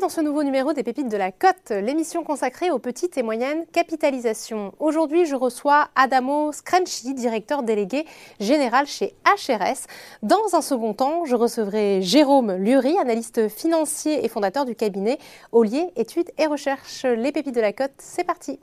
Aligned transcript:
Dans 0.00 0.08
ce 0.10 0.20
nouveau 0.20 0.42
numéro 0.42 0.72
des 0.72 0.82
Pépites 0.82 1.08
de 1.08 1.16
la 1.16 1.32
Côte, 1.32 1.70
l'émission 1.70 2.22
consacrée 2.22 2.70
aux 2.70 2.78
petites 2.78 3.16
et 3.16 3.22
moyennes 3.22 3.64
capitalisations. 3.72 4.72
Aujourd'hui, 4.78 5.24
je 5.24 5.34
reçois 5.34 5.88
Adamo 5.96 6.52
Screnchi, 6.52 7.14
directeur 7.14 7.62
délégué 7.62 8.04
général 8.38 8.86
chez 8.86 9.14
HRS. 9.24 9.86
Dans 10.22 10.54
un 10.54 10.60
second 10.60 10.92
temps, 10.92 11.24
je 11.24 11.34
recevrai 11.34 12.02
Jérôme 12.02 12.52
Lurie, 12.56 12.98
analyste 12.98 13.48
financier 13.48 14.24
et 14.24 14.28
fondateur 14.28 14.64
du 14.64 14.76
cabinet 14.76 15.18
Ollier 15.52 15.86
Études 15.96 16.30
et 16.36 16.46
Recherches. 16.46 17.04
Les 17.04 17.32
Pépites 17.32 17.54
de 17.54 17.60
la 17.60 17.72
Côte, 17.72 17.94
c'est 17.98 18.24
parti. 18.24 18.60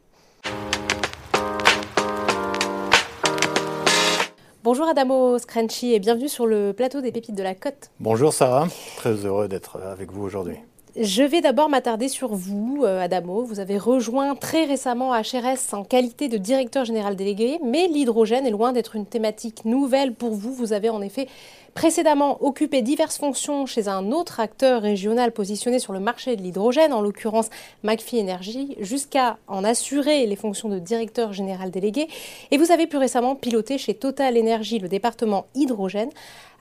Bonjour 4.64 4.88
Adamo 4.88 5.40
Screnchi 5.40 5.94
et 5.94 6.00
bienvenue 6.00 6.30
sur 6.30 6.46
le 6.46 6.74
plateau 6.74 7.02
des 7.02 7.12
Pépites 7.12 7.36
de 7.36 7.44
la 7.44 7.56
Côte. 7.56 7.90
Bonjour 8.00 8.32
Sarah, 8.32 8.68
très 8.98 9.26
heureux 9.26 9.48
d'être 9.48 9.82
avec 9.82 10.12
vous 10.12 10.24
aujourd'hui. 10.24 10.58
Je 10.96 11.24
vais 11.24 11.42
d'abord 11.42 11.70
m'attarder 11.70 12.08
sur 12.08 12.36
vous, 12.36 12.84
euh, 12.84 13.02
Adamo. 13.02 13.42
Vous 13.42 13.60
avez 13.60 13.80
rejoint 13.80 14.36
très 14.36 14.66
récemment 14.66 15.12
HRS 15.12 15.74
en 15.74 15.84
qualité 15.84 16.28
de 16.28 16.38
directeur 16.38 16.86
général 16.86 17.16
délégué, 17.16 17.60
mais 17.64 17.88
l'hydrogène 17.88 18.46
est 18.46 18.52
loin 18.52 18.74
d'être 18.74 18.96
une 18.96 19.08
thématique 19.08 19.66
nouvelle 19.66 20.14
pour 20.14 20.36
vous. 20.36 20.54
Vous 20.54 20.72
avez 20.72 20.92
en 20.92 21.02
effet 21.02 21.28
précédemment 21.74 22.38
occupé 22.44 22.84
diverses 22.84 23.18
fonctions 23.18 23.66
chez 23.66 23.88
un 23.88 24.12
autre 24.12 24.40
acteur 24.40 24.84
régional 24.84 25.32
positionné 25.32 25.80
sur 25.80 25.94
le 25.94 26.00
marché 26.00 26.36
de 26.36 26.44
l'hydrogène, 26.44 26.94
en 26.94 27.02
l'occurrence 27.02 27.50
McPhee 27.82 28.22
Energy, 28.22 28.76
jusqu'à 28.80 29.38
en 29.48 29.64
assurer 29.64 30.28
les 30.28 30.36
fonctions 30.36 30.70
de 30.70 30.78
directeur 30.78 31.34
général 31.34 31.72
délégué. 31.72 32.08
Et 32.52 32.60
vous 32.60 32.72
avez 32.72 32.86
plus 32.86 33.00
récemment 33.00 33.36
piloté 33.36 33.80
chez 33.80 33.96
Total 33.96 34.38
Energy 34.38 34.78
le 34.78 34.90
département 34.90 35.48
hydrogène. 35.56 36.12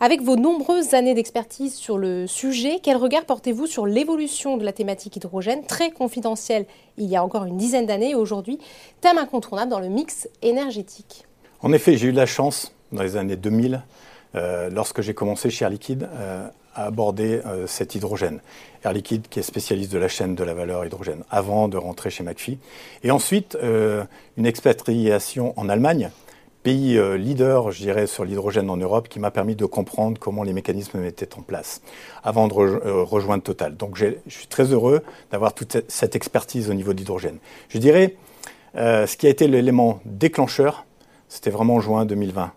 Avec 0.05 0.21
vos 0.21 0.35
nombreuses 0.35 0.95
années 0.95 1.15
d'expertise 1.15 1.77
sur 1.77 1.97
le 1.97 2.27
sujet, 2.27 2.81
quel 2.83 2.97
regard 2.97 3.25
portez-vous 3.25 3.69
sur 3.69 3.87
l'évolution 3.87 4.57
de 4.57 4.65
la 4.65 4.73
thématique 4.73 5.15
hydrogène, 5.15 5.65
très 5.65 5.93
confidentielle 5.93 6.67
il 6.99 7.09
y 7.09 7.15
a 7.15 7.23
encore 7.23 7.45
une 7.45 7.57
dizaine 7.57 7.87
d'années 7.87 8.11
et 8.11 8.15
aujourd'hui, 8.17 8.59
thème 9.01 9.17
incontournable 9.17 9.71
dans 9.71 9.79
le 9.79 9.87
mix 9.87 10.29
énergétique 10.43 11.25
En 11.61 11.73
effet, 11.73 11.97
j'ai 11.97 12.09
eu 12.09 12.11
la 12.11 12.27
chance, 12.27 12.75
dans 12.91 13.05
les 13.05 13.17
années 13.17 13.37
2000, 13.37 13.85
euh, 14.35 14.71
lorsque 14.71 15.03
j'ai 15.03 15.15
commencé 15.15 15.51
chez 15.51 15.65
Air 15.65 15.71
Liquide 15.71 16.09
euh, 16.13 16.49
à 16.75 16.87
aborder 16.87 17.41
euh, 17.47 17.69
cet 17.69 17.95
hydrogène. 17.95 18.41
Air 18.83 18.95
Liquide 18.95 19.29
qui 19.31 19.39
est 19.39 19.45
spécialiste 19.45 19.93
de 19.93 19.99
la 19.99 20.09
chaîne 20.09 20.35
de 20.35 20.43
la 20.43 20.53
valeur 20.53 20.85
hydrogène, 20.85 21.23
avant 21.31 21.69
de 21.69 21.77
rentrer 21.77 22.11
chez 22.11 22.25
McPhee. 22.25 22.59
Et 23.05 23.13
ensuite, 23.13 23.57
une 24.37 24.47
expatriation 24.47 25.55
en 25.57 25.69
Allemagne, 25.69 26.11
pays 26.63 26.99
leader, 27.19 27.71
je 27.73 27.83
dirais, 27.83 28.07
sur 28.07 28.25
l'hydrogène 28.25 28.71
en 28.71 28.77
Europe, 28.77 29.09
qui 29.09 29.19
m'a 29.19 29.31
permis 29.31 29.57
de 29.57 29.65
comprendre 29.65 30.19
comment 30.19 30.43
les 30.43 30.53
mécanismes 30.53 31.01
mettaient 31.01 31.37
en 31.37 31.43
place 31.43 31.83
avant 32.23 32.49
de 32.49 32.55
rejoindre 32.55 33.43
Total. 33.43 33.77
Donc 33.77 33.97
je 33.97 34.07
suis 34.29 34.47
très 34.47 34.65
heureux 34.73 35.03
d'avoir 35.31 35.55
toute 35.55 35.85
cette 35.89 36.17
expertise 36.17 36.71
au 36.71 36.75
niveau 36.75 36.93
d'hydrogène. 36.93 37.39
Je 37.69 37.79
dirais, 37.79 38.17
ce 38.75 39.17
qui 39.17 39.27
a 39.27 39.31
été 39.31 39.49
l'élément 39.49 40.01
déclencheur, 40.05 40.85
c'était 41.29 41.51
vraiment 41.51 41.77
en 41.77 41.81
juin 41.81 42.05
2020 42.05 42.53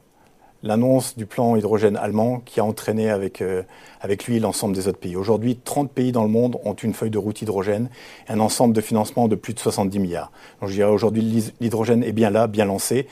l'annonce 0.66 1.16
du 1.16 1.26
plan 1.26 1.56
hydrogène 1.56 1.96
allemand 1.96 2.42
qui 2.44 2.60
a 2.60 2.66
entraîné 2.66 3.10
avec, 3.10 3.42
euh, 3.42 3.62
avec 4.02 4.26
lui 4.26 4.40
l'ensemble 4.40 4.76
des 4.76 4.88
autres 4.88 4.98
pays. 4.98 5.16
Aujourd'hui, 5.16 5.58
30 5.64 5.92
pays 5.92 6.12
dans 6.12 6.24
le 6.24 6.30
monde 6.30 6.58
ont 6.66 6.74
une 6.74 6.94
feuille 6.94 7.12
de 7.12 7.20
route 7.20 7.42
hydrogène 7.42 7.90
et 8.28 8.32
un 8.32 8.40
ensemble 8.40 8.74
de 8.74 8.82
financement 8.82 9.28
de 9.28 9.36
plus 9.36 9.54
de 9.54 9.60
70 9.60 10.00
milliards. 10.00 10.32
Donc 10.60 10.70
je 10.70 10.76
dirais 10.76 10.90
aujourd'hui, 10.92 11.54
l'hydrogène 11.62 12.04
est 12.04 12.12
bien 12.12 12.32
là, 12.32 12.48
bien 12.48 12.66
lancé 12.66 13.08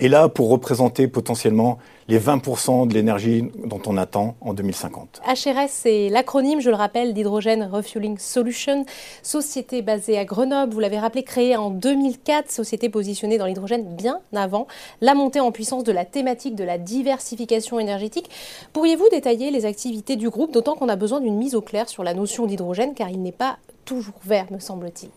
et 0.00 0.08
là 0.08 0.28
pour 0.28 0.48
représenter 0.48 1.06
potentiellement 1.06 1.78
les 2.08 2.18
20% 2.18 2.88
de 2.88 2.94
l'énergie 2.94 3.50
dont 3.64 3.80
on 3.86 3.96
attend 3.96 4.34
en 4.40 4.54
2050. 4.54 5.20
HRS, 5.24 5.68
c'est 5.68 6.08
l'acronyme, 6.08 6.60
je 6.60 6.70
le 6.70 6.74
rappelle, 6.74 7.14
d'Hydrogen 7.14 7.68
Refueling 7.70 8.18
Solution, 8.18 8.84
société 9.22 9.82
basée 9.82 10.18
à 10.18 10.24
Grenoble, 10.24 10.72
vous 10.72 10.80
l'avez 10.80 10.98
rappelé, 10.98 11.22
créée 11.22 11.56
en 11.56 11.70
2004, 11.70 12.50
société 12.50 12.88
positionnée 12.88 13.38
dans 13.38 13.46
l'hydrogène 13.46 13.94
bien 13.94 14.20
avant 14.34 14.66
la 15.00 15.14
montée 15.14 15.38
en 15.38 15.52
puissance 15.52 15.84
de 15.84 15.92
la 15.92 16.04
thématique 16.04 16.56
de 16.56 16.64
la 16.64 16.78
diversification 16.78 17.78
énergétique. 17.78 18.30
Pourriez-vous 18.72 19.08
détailler 19.10 19.50
les 19.50 19.66
activités 19.66 20.16
du 20.16 20.30
groupe, 20.30 20.52
d'autant 20.52 20.74
qu'on 20.74 20.88
a 20.88 20.96
besoin 20.96 21.20
d'une 21.20 21.36
mise 21.36 21.54
au 21.54 21.60
clair 21.60 21.88
sur 21.88 22.02
la 22.02 22.14
notion 22.14 22.46
d'hydrogène, 22.46 22.94
car 22.94 23.10
il 23.10 23.22
n'est 23.22 23.32
pas 23.32 23.58
toujours 23.84 24.18
vert, 24.24 24.46
me 24.50 24.58
semble-t-il 24.58 25.10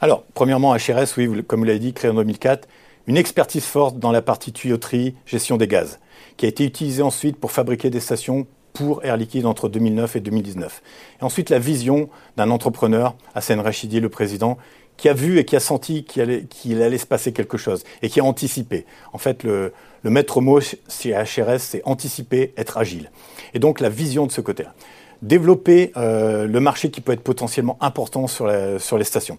Alors, 0.00 0.22
premièrement, 0.34 0.74
HRS, 0.74 1.16
oui, 1.16 1.44
comme 1.44 1.60
vous 1.60 1.66
l'avez 1.66 1.78
dit, 1.78 1.92
créée 1.92 2.10
en 2.10 2.14
2004, 2.14 2.68
une 3.08 3.16
expertise 3.16 3.64
forte 3.64 3.98
dans 3.98 4.12
la 4.12 4.20
partie 4.20 4.52
tuyauterie, 4.52 5.14
gestion 5.24 5.56
des 5.56 5.66
gaz, 5.66 5.98
qui 6.36 6.44
a 6.44 6.48
été 6.48 6.64
utilisée 6.64 7.02
ensuite 7.02 7.38
pour 7.38 7.52
fabriquer 7.52 7.88
des 7.88 8.00
stations 8.00 8.46
pour 8.74 9.02
Air 9.02 9.16
Liquide 9.16 9.46
entre 9.46 9.70
2009 9.70 10.16
et 10.16 10.20
2019. 10.20 10.82
Et 11.20 11.24
ensuite, 11.24 11.48
la 11.48 11.58
vision 11.58 12.10
d'un 12.36 12.50
entrepreneur, 12.50 13.16
Hassan 13.34 13.60
Rachidi, 13.60 13.98
le 13.98 14.10
président, 14.10 14.58
qui 14.98 15.08
a 15.08 15.14
vu 15.14 15.38
et 15.38 15.46
qui 15.46 15.56
a 15.56 15.60
senti 15.60 16.04
qu'il 16.04 16.82
allait, 16.82 16.98
se 16.98 17.06
passer 17.06 17.32
quelque 17.32 17.56
chose 17.56 17.82
et 18.02 18.10
qui 18.10 18.20
a 18.20 18.24
anticipé. 18.24 18.84
En 19.14 19.18
fait, 19.18 19.42
le, 19.42 19.72
maître 20.04 20.42
mot 20.42 20.60
chez 20.60 21.12
HRS, 21.12 21.60
c'est 21.60 21.82
anticiper, 21.86 22.52
être 22.58 22.76
agile. 22.76 23.10
Et 23.54 23.58
donc, 23.58 23.80
la 23.80 23.88
vision 23.88 24.26
de 24.26 24.32
ce 24.32 24.42
côté-là. 24.42 24.74
Développer 25.22 25.92
euh, 25.96 26.46
le 26.46 26.60
marché 26.60 26.90
qui 26.90 27.00
peut 27.00 27.12
être 27.12 27.22
potentiellement 27.24 27.78
important 27.80 28.26
sur 28.26 28.46
les 28.46 29.04
stations. 29.04 29.38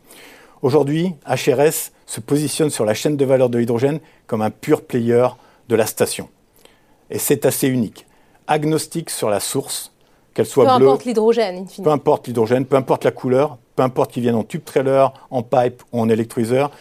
Aujourd'hui, 0.62 1.14
HRS 1.26 1.92
se 2.06 2.20
positionne 2.20 2.70
sur 2.70 2.86
la 2.86 2.94
chaîne 2.94 3.16
de 3.16 3.26
valeur 3.26 3.50
de 3.50 3.58
l'hydrogène 3.58 4.00
comme 4.28 4.42
un 4.42 4.50
pur 4.50 4.82
player 4.82 5.28
de 5.70 5.76
la 5.76 5.86
station. 5.86 6.28
Et 7.10 7.18
c'est 7.18 7.46
assez 7.46 7.68
unique. 7.68 8.06
Agnostique 8.48 9.10
sur 9.10 9.30
la 9.30 9.40
source, 9.40 9.94
qu'elle 10.34 10.46
soit 10.46 10.66
bleue. 10.78 10.86
Peu 10.86 10.92
importe 10.92 11.06
l'hydrogène, 11.06 11.68
Peu 11.84 11.92
importe 11.92 12.28
l'hydrogène, 12.28 12.66
peu 12.66 12.76
importe 12.76 13.06
la 13.06 13.12
couleur, 13.12 13.58
peu 13.76 13.84
importe 13.84 14.12
qu'il 14.12 14.24
vienne 14.24 14.36
en 14.36 14.44
tube 14.44 14.64
trailer, 14.64 15.14
en 15.32 15.44
pipe 15.44 15.82
ou 15.94 16.02
en 16.02 16.10
électrolyseur, 16.10 16.72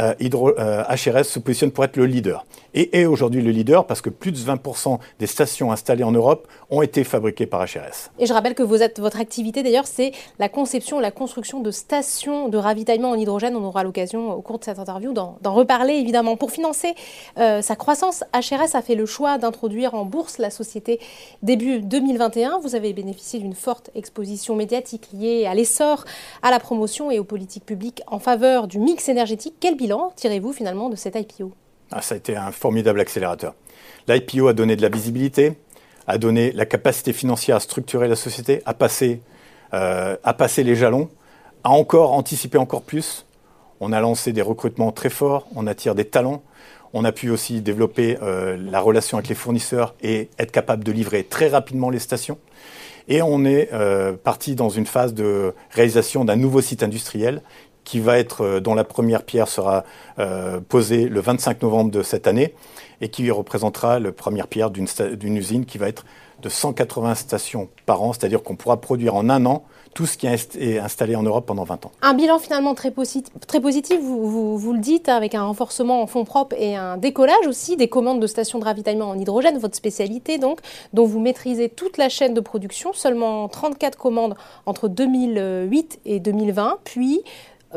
euh, 0.00 0.14
HRS 0.18 1.16
euh, 1.16 1.22
se 1.22 1.38
positionne 1.38 1.70
pour 1.70 1.84
être 1.84 1.96
le 1.96 2.06
leader. 2.06 2.44
Et 2.74 3.00
est 3.00 3.06
aujourd'hui 3.06 3.40
le 3.40 3.52
leader 3.52 3.86
parce 3.86 4.00
que 4.00 4.10
plus 4.10 4.32
de 4.32 4.36
20% 4.36 4.98
des 5.20 5.26
stations 5.26 5.70
installées 5.70 6.02
en 6.02 6.10
Europe 6.10 6.48
ont 6.70 6.82
été 6.82 7.04
fabriquées 7.04 7.46
par 7.46 7.62
HRS. 7.62 8.10
Et 8.18 8.26
je 8.26 8.32
rappelle 8.32 8.54
que 8.54 8.64
vous 8.64 8.82
êtes, 8.82 8.98
votre 8.98 9.20
activité 9.20 9.62
d'ailleurs, 9.62 9.86
c'est 9.86 10.12
la 10.40 10.48
conception, 10.48 10.98
la 10.98 11.12
construction 11.12 11.60
de 11.60 11.70
stations 11.70 12.48
de 12.48 12.58
ravitaillement 12.58 13.10
en 13.10 13.14
hydrogène. 13.14 13.54
On 13.54 13.64
aura 13.64 13.84
l'occasion 13.84 14.32
au 14.32 14.42
cours 14.42 14.58
de 14.58 14.64
cette 14.64 14.80
interview 14.80 15.12
d'en 15.12 15.36
reparler 15.54 15.94
évidemment. 15.94 16.36
Pour 16.36 16.50
financer 16.50 16.94
euh, 17.38 17.62
sa 17.62 17.76
croissance, 17.76 18.24
HRS 18.34 18.74
a 18.74 18.82
fait 18.82 18.96
le 18.96 19.06
choix 19.06 19.38
d'introduire 19.38 19.94
en 19.94 20.04
bourse 20.04 20.38
la 20.38 20.50
société 20.50 20.98
début 21.42 21.80
2021. 21.80 22.58
Vous 22.58 22.74
avez 22.74 22.92
bénéficié 22.92 23.38
d'une 23.38 23.54
forte 23.54 23.90
exposition 23.94 24.56
médiatique 24.56 25.08
liée 25.12 25.46
à 25.46 25.54
l'essor, 25.54 26.04
à 26.42 26.50
la 26.50 26.58
promotion 26.58 27.10
et 27.10 27.18
aux 27.20 27.24
politiques 27.24 27.64
publiques 27.64 28.02
en 28.08 28.18
faveur 28.18 28.66
du 28.66 28.78
mix 28.78 29.08
énergétique. 29.08 29.54
Quel 29.60 29.76
bilan 29.84 30.12
tirez-vous 30.16 30.54
finalement 30.54 30.88
de 30.88 30.96
cette 30.96 31.14
IPO 31.14 31.52
ah, 31.90 32.00
Ça 32.00 32.14
a 32.14 32.18
été 32.18 32.36
un 32.36 32.52
formidable 32.52 33.00
accélérateur. 33.00 33.54
L'IPO 34.08 34.48
a 34.48 34.54
donné 34.54 34.76
de 34.76 34.82
la 34.82 34.88
visibilité, 34.88 35.58
a 36.06 36.16
donné 36.16 36.52
la 36.52 36.64
capacité 36.64 37.12
financière 37.12 37.56
à 37.56 37.60
structurer 37.60 38.08
la 38.08 38.16
société, 38.16 38.62
à 38.64 38.72
passer, 38.72 39.20
euh, 39.74 40.16
à 40.24 40.32
passer 40.32 40.64
les 40.64 40.74
jalons, 40.74 41.10
à 41.64 41.70
encore 41.70 42.12
anticiper 42.14 42.56
encore 42.56 42.80
plus. 42.80 43.26
On 43.80 43.92
a 43.92 44.00
lancé 44.00 44.32
des 44.32 44.40
recrutements 44.40 44.90
très 44.90 45.10
forts, 45.10 45.46
on 45.54 45.66
attire 45.66 45.94
des 45.94 46.06
talents, 46.06 46.42
on 46.94 47.04
a 47.04 47.12
pu 47.12 47.28
aussi 47.28 47.60
développer 47.60 48.16
euh, 48.22 48.56
la 48.56 48.80
relation 48.80 49.18
avec 49.18 49.28
les 49.28 49.34
fournisseurs 49.34 49.94
et 50.00 50.30
être 50.38 50.52
capable 50.52 50.82
de 50.82 50.92
livrer 50.92 51.24
très 51.24 51.48
rapidement 51.48 51.90
les 51.90 51.98
stations. 51.98 52.38
Et 53.08 53.20
on 53.20 53.44
est 53.44 53.68
euh, 53.74 54.14
parti 54.14 54.54
dans 54.54 54.70
une 54.70 54.86
phase 54.86 55.12
de 55.12 55.52
réalisation 55.72 56.24
d'un 56.24 56.36
nouveau 56.36 56.62
site 56.62 56.82
industriel 56.82 57.42
qui 57.84 58.00
va 58.00 58.18
être, 58.18 58.42
euh, 58.42 58.60
dont 58.60 58.74
la 58.74 58.84
première 58.84 59.22
pierre 59.22 59.48
sera 59.48 59.84
euh, 60.18 60.60
posée 60.60 61.08
le 61.08 61.20
25 61.20 61.62
novembre 61.62 61.90
de 61.90 62.02
cette 62.02 62.26
année 62.26 62.54
et 63.00 63.08
qui 63.08 63.30
représentera 63.30 63.98
la 63.98 64.12
première 64.12 64.48
pierre 64.48 64.70
d'une 64.70 65.36
usine 65.36 65.66
qui 65.66 65.78
va 65.78 65.88
être 65.88 66.04
de 66.42 66.48
180 66.48 67.14
stations 67.14 67.68
par 67.86 68.02
an, 68.02 68.12
c'est-à-dire 68.12 68.42
qu'on 68.42 68.56
pourra 68.56 68.80
produire 68.80 69.14
en 69.14 69.30
un 69.30 69.46
an 69.46 69.64
tout 69.94 70.06
ce 70.06 70.18
qui 70.18 70.26
est 70.26 70.78
installé 70.78 71.14
en 71.14 71.22
Europe 71.22 71.46
pendant 71.46 71.62
20 71.62 71.86
ans. 71.86 71.92
Un 72.02 72.14
bilan 72.14 72.40
finalement 72.40 72.74
très, 72.74 72.92
très 73.46 73.60
positif, 73.60 74.00
vous, 74.00 74.58
vous, 74.58 74.72
le 74.72 74.80
dites, 74.80 75.08
avec 75.08 75.36
un 75.36 75.44
renforcement 75.44 76.02
en 76.02 76.08
fonds 76.08 76.24
propres 76.24 76.56
et 76.58 76.74
un 76.74 76.96
décollage 76.96 77.46
aussi 77.46 77.76
des 77.76 77.88
commandes 77.88 78.20
de 78.20 78.26
stations 78.26 78.58
de 78.58 78.64
ravitaillement 78.64 79.10
en 79.10 79.18
hydrogène, 79.18 79.56
votre 79.58 79.76
spécialité 79.76 80.38
donc, 80.38 80.58
dont 80.92 81.06
vous 81.06 81.20
maîtrisez 81.20 81.68
toute 81.68 81.96
la 81.96 82.08
chaîne 82.08 82.34
de 82.34 82.40
production, 82.40 82.92
seulement 82.92 83.48
34 83.48 83.96
commandes 83.96 84.34
entre 84.66 84.88
2008 84.88 86.00
et 86.04 86.18
2020, 86.18 86.78
puis 86.82 87.22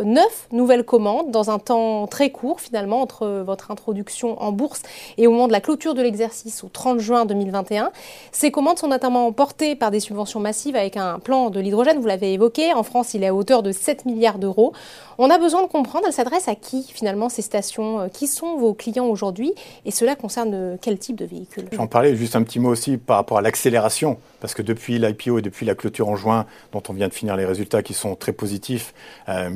neuf 0.03 0.47
nouvelles 0.51 0.83
commandes 0.83 1.31
dans 1.31 1.49
un 1.49 1.59
temps 1.59 2.07
très 2.07 2.29
court 2.29 2.61
finalement 2.61 3.01
entre 3.01 3.43
votre 3.45 3.71
introduction 3.71 4.41
en 4.41 4.51
bourse 4.51 4.81
et 5.17 5.27
au 5.27 5.31
moment 5.31 5.47
de 5.47 5.51
la 5.51 5.61
clôture 5.61 5.93
de 5.93 6.01
l'exercice 6.01 6.63
au 6.63 6.69
30 6.69 6.99
juin 6.99 7.25
2021. 7.25 7.91
Ces 8.31 8.51
commandes 8.51 8.79
sont 8.79 8.87
notamment 8.87 9.31
portées 9.31 9.75
par 9.75 9.91
des 9.91 9.99
subventions 9.99 10.39
massives 10.39 10.75
avec 10.75 10.97
un 10.97 11.19
plan 11.19 11.49
de 11.49 11.59
l'hydrogène, 11.59 11.99
vous 11.99 12.07
l'avez 12.07 12.33
évoqué. 12.33 12.73
En 12.73 12.83
France, 12.83 13.13
il 13.13 13.23
est 13.23 13.27
à 13.27 13.35
hauteur 13.35 13.63
de 13.63 13.71
7 13.71 14.05
milliards 14.05 14.39
d'euros. 14.39 14.73
On 15.19 15.29
a 15.29 15.39
besoin 15.39 15.63
de 15.63 15.67
comprendre, 15.67 16.05
elle 16.05 16.13
s'adresse 16.13 16.47
à 16.47 16.55
qui 16.55 16.83
finalement 16.93 17.29
ces 17.29 17.41
stations? 17.41 18.01
Euh, 18.01 18.07
Qui 18.07 18.27
sont 18.27 18.57
vos 18.57 18.73
clients 18.73 19.07
aujourd'hui? 19.07 19.53
Et 19.85 19.91
cela 19.91 20.15
concerne 20.15 20.51
euh, 20.53 20.77
quel 20.79 20.97
type 20.99 21.15
de 21.15 21.25
véhicule? 21.25 21.65
J'en 21.71 21.87
parlais 21.87 22.15
juste 22.15 22.35
un 22.35 22.43
petit 22.43 22.59
mot 22.59 22.69
aussi 22.69 22.97
par 22.97 23.17
rapport 23.17 23.37
à 23.37 23.41
l'accélération, 23.41 24.17
parce 24.41 24.53
que 24.53 24.61
depuis 24.61 24.99
l'IPO 24.99 25.39
et 25.39 25.41
depuis 25.41 25.65
la 25.65 25.75
clôture 25.75 26.07
en 26.09 26.15
juin, 26.15 26.45
dont 26.71 26.83
on 26.89 26.93
vient 26.93 27.07
de 27.07 27.13
finir 27.13 27.35
les 27.35 27.45
résultats 27.45 27.81
qui 27.81 27.93
sont 27.93 28.15
très 28.15 28.31
positifs, 28.31 28.93
euh, 29.29 29.49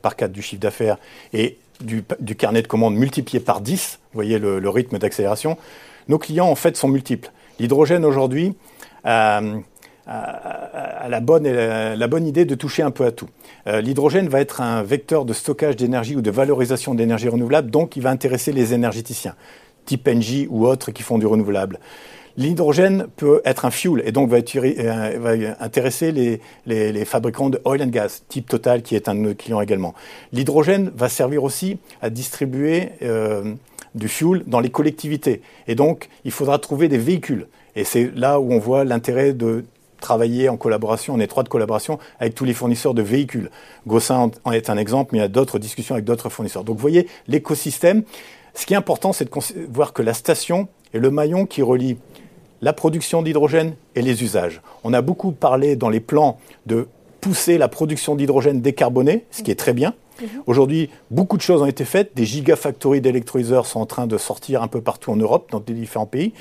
par 0.00 0.16
4 0.16 0.32
du 0.32 0.42
chiffre 0.42 0.60
d'affaires 0.60 0.98
et 1.32 1.58
du, 1.80 2.04
carnet 2.34 2.62
de 2.62 2.66
commandes 2.66 2.94
multiplié 2.94 3.40
par 3.40 3.60
10, 3.60 4.00
vous 4.02 4.16
voyez 4.16 4.38
le, 4.38 4.68
rythme 4.68 4.98
d'accélération, 4.98 5.56
nos 6.08 6.18
clients 6.18 6.48
en 6.48 6.54
fait 6.54 6.76
sont 6.76 6.88
multiples. 6.88 7.30
L'hydrogène 7.58 8.04
aujourd'hui, 8.04 8.54
à, 9.04 9.40
la, 11.08 11.20
bonne, 11.20 11.48
la, 11.48 12.06
bonne 12.08 12.26
idée 12.26 12.44
de 12.44 12.54
toucher 12.54 12.82
un 12.82 12.90
peu 12.90 13.04
à 13.04 13.12
tout. 13.12 13.28
Euh, 13.66 13.80
l'hydrogène 13.80 14.28
va 14.28 14.40
être 14.40 14.60
un 14.60 14.82
vecteur 14.82 15.24
de 15.24 15.32
stockage 15.32 15.76
d'énergie 15.76 16.16
ou 16.16 16.22
de 16.22 16.30
valorisation 16.30 16.94
d'énergie 16.94 17.28
renouvelable, 17.28 17.70
donc 17.70 17.96
il 17.96 18.02
va 18.02 18.10
intéresser 18.10 18.52
les 18.52 18.74
énergéticiens, 18.74 19.34
type 19.84 20.08
Engie 20.08 20.46
ou 20.50 20.66
autres 20.66 20.90
qui 20.90 21.02
font 21.02 21.18
du 21.18 21.26
renouvelable. 21.26 21.78
L'hydrogène 22.38 23.08
peut 23.16 23.42
être 23.44 23.64
un 23.64 23.72
fuel 23.72 24.00
et 24.06 24.12
donc 24.12 24.30
va, 24.30 24.38
euh, 24.38 25.54
intéresser 25.58 26.12
les, 26.12 27.04
fabricants 27.04 27.50
de 27.50 27.60
oil 27.64 27.82
and 27.82 27.88
gas, 27.88 28.22
type 28.28 28.48
Total 28.48 28.82
qui 28.82 28.94
est 28.94 29.08
un 29.08 29.16
de 29.16 29.20
nos 29.20 29.34
clients 29.34 29.60
également. 29.60 29.92
L'hydrogène 30.32 30.92
va 30.94 31.08
servir 31.08 31.42
aussi 31.42 31.78
à 32.00 32.10
distribuer 32.10 32.90
euh, 33.02 33.54
du 33.96 34.06
fuel 34.06 34.44
dans 34.46 34.60
les 34.60 34.70
collectivités 34.70 35.42
et 35.66 35.74
donc 35.74 36.08
il 36.24 36.30
faudra 36.30 36.60
trouver 36.60 36.86
des 36.86 36.96
véhicules. 36.96 37.48
Et 37.74 37.82
c'est 37.82 38.08
là 38.14 38.38
où 38.38 38.52
on 38.52 38.60
voit 38.60 38.84
l'intérêt 38.84 39.32
de 39.32 39.64
travailler 40.00 40.48
en 40.48 40.56
collaboration, 40.56 41.14
en 41.14 41.20
étroite 41.20 41.48
collaboration 41.48 41.98
avec 42.20 42.36
tous 42.36 42.44
les 42.44 42.54
fournisseurs 42.54 42.94
de 42.94 43.02
véhicules. 43.02 43.50
Gossin 43.88 44.30
en 44.44 44.52
est 44.52 44.70
un 44.70 44.76
exemple, 44.76 45.10
mais 45.10 45.18
il 45.18 45.22
y 45.22 45.24
a 45.24 45.28
d'autres 45.28 45.58
discussions 45.58 45.96
avec 45.96 46.04
d'autres 46.04 46.28
fournisseurs. 46.28 46.62
Donc 46.62 46.76
vous 46.76 46.82
voyez, 46.82 47.08
l'écosystème, 47.26 48.04
ce 48.54 48.64
qui 48.64 48.74
est 48.74 48.76
important, 48.76 49.12
c'est 49.12 49.24
de 49.24 49.30
voir 49.72 49.92
que 49.92 50.02
la 50.02 50.14
station 50.14 50.68
est 50.94 50.98
le 50.98 51.10
maillon 51.10 51.46
qui 51.46 51.62
relie 51.62 51.96
la 52.62 52.72
production 52.72 53.22
d'hydrogène 53.22 53.74
et 53.94 54.02
les 54.02 54.22
usages. 54.22 54.60
On 54.84 54.92
a 54.92 55.02
beaucoup 55.02 55.32
parlé 55.32 55.76
dans 55.76 55.88
les 55.88 56.00
plans 56.00 56.38
de 56.66 56.88
pousser 57.20 57.58
la 57.58 57.68
production 57.68 58.14
d'hydrogène 58.14 58.60
décarbonée, 58.60 59.24
ce 59.30 59.42
qui 59.42 59.50
est 59.50 59.58
très 59.58 59.72
bien. 59.72 59.94
Mhm. 60.20 60.28
Aujourd'hui, 60.46 60.90
beaucoup 61.10 61.36
de 61.36 61.42
choses 61.42 61.62
ont 61.62 61.66
été 61.66 61.84
faites. 61.84 62.12
Des 62.14 62.24
gigafactories 62.24 63.00
d'électrolyseurs 63.00 63.66
sont 63.66 63.80
en 63.80 63.86
train 63.86 64.06
de 64.06 64.18
sortir 64.18 64.62
un 64.62 64.68
peu 64.68 64.80
partout 64.80 65.12
en 65.12 65.16
Europe, 65.16 65.48
dans 65.50 65.60
des 65.60 65.74
différents 65.74 66.06
pays. 66.06 66.32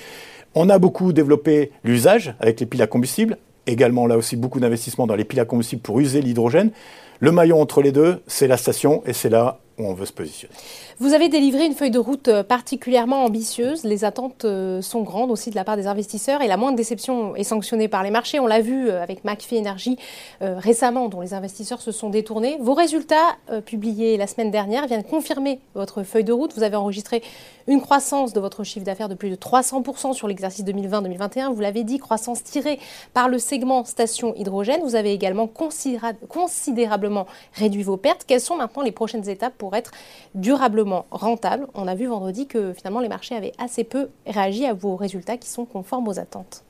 On 0.55 0.69
a 0.69 0.79
beaucoup 0.79 1.13
développé 1.13 1.71
l'usage 1.83 2.33
avec 2.39 2.59
les 2.59 2.65
piles 2.65 2.81
à 2.81 2.87
combustible 2.87 3.37
également 3.67 4.07
là 4.07 4.17
aussi 4.17 4.35
beaucoup 4.35 4.59
d'investissements 4.59 5.05
dans 5.05 5.15
les 5.15 5.25
piles 5.25 5.39
à 5.39 5.45
combustible 5.45 5.81
pour 5.81 5.99
user 5.99 6.21
l'hydrogène. 6.21 6.71
Le 7.19 7.31
maillon 7.31 7.61
entre 7.61 7.81
les 7.81 7.91
deux, 7.91 8.21
c'est 8.27 8.47
la 8.47 8.57
station 8.57 9.03
et 9.05 9.13
c'est 9.13 9.29
là 9.29 9.59
où 9.77 9.85
on 9.85 9.93
veut 9.93 10.05
se 10.05 10.13
positionner. 10.13 10.53
Vous 10.99 11.13
avez 11.13 11.29
délivré 11.29 11.65
une 11.65 11.73
feuille 11.73 11.91
de 11.91 11.99
route 11.99 12.27
euh, 12.27 12.43
particulièrement 12.43 13.23
ambitieuse. 13.23 13.83
Les 13.83 14.05
attentes 14.05 14.45
euh, 14.45 14.81
sont 14.81 15.01
grandes 15.01 15.29
aussi 15.29 15.51
de 15.51 15.55
la 15.55 15.63
part 15.63 15.77
des 15.77 15.87
investisseurs 15.87 16.41
et 16.41 16.47
la 16.47 16.57
moindre 16.57 16.77
déception 16.77 17.35
est 17.35 17.43
sanctionnée 17.43 17.87
par 17.87 18.03
les 18.03 18.09
marchés. 18.09 18.39
On 18.39 18.47
l'a 18.47 18.61
vu 18.61 18.89
euh, 18.89 19.03
avec 19.03 19.23
McPhee 19.23 19.59
Energy 19.59 19.97
récemment, 20.41 21.09
dont 21.09 21.21
les 21.21 21.33
investisseurs 21.33 21.81
se 21.81 21.91
sont 21.91 22.09
détournés. 22.09 22.57
Vos 22.59 22.73
résultats 22.73 23.37
publiés 23.65 24.17
la 24.17 24.27
semaine 24.27 24.51
dernière 24.51 24.87
viennent 24.87 25.03
confirmer 25.03 25.59
votre 25.75 26.03
feuille 26.03 26.23
de 26.23 26.33
route. 26.33 26.53
Vous 26.55 26.63
avez 26.63 26.75
enregistré 26.75 27.21
une 27.67 27.81
croissance 27.81 28.33
de 28.33 28.39
votre 28.39 28.63
chiffre 28.63 28.85
d'affaires 28.85 29.09
de 29.09 29.15
plus 29.15 29.29
de 29.29 29.35
300% 29.35 30.13
sur 30.13 30.27
l'exercice 30.27 30.63
2020-2021. 30.63 31.53
Vous 31.53 31.61
l'avez 31.61 31.83
dit, 31.83 31.97
croissance 31.99 32.43
tirée 32.43 32.79
par 33.13 33.29
le 33.29 33.39
segment 33.39 33.83
station 33.83 34.33
hydrogène. 34.35 34.81
Vous 34.83 34.95
avez 34.95 35.11
également 35.11 35.47
considérablement 35.47 37.27
réduit 37.53 37.83
vos 37.83 37.97
pertes. 37.97 38.23
Quelles 38.25 38.41
sont 38.41 38.55
maintenant 38.55 38.83
les 38.83 38.91
prochaines 38.91 39.27
étapes 39.27 39.53
pour 39.57 39.66
être 39.75 39.91
durablement 40.35 41.05
rentable. 41.11 41.67
On 41.73 41.87
a 41.87 41.95
vu 41.95 42.07
vendredi 42.07 42.47
que 42.47 42.73
finalement 42.73 42.99
les 42.99 43.09
marchés 43.09 43.35
avaient 43.35 43.53
assez 43.57 43.83
peu 43.83 44.09
réagi 44.25 44.65
à 44.65 44.73
vos 44.73 44.95
résultats 44.95 45.37
qui 45.37 45.49
sont 45.49 45.65
conformes 45.65 46.07
aux 46.07 46.19
attentes. 46.19 46.63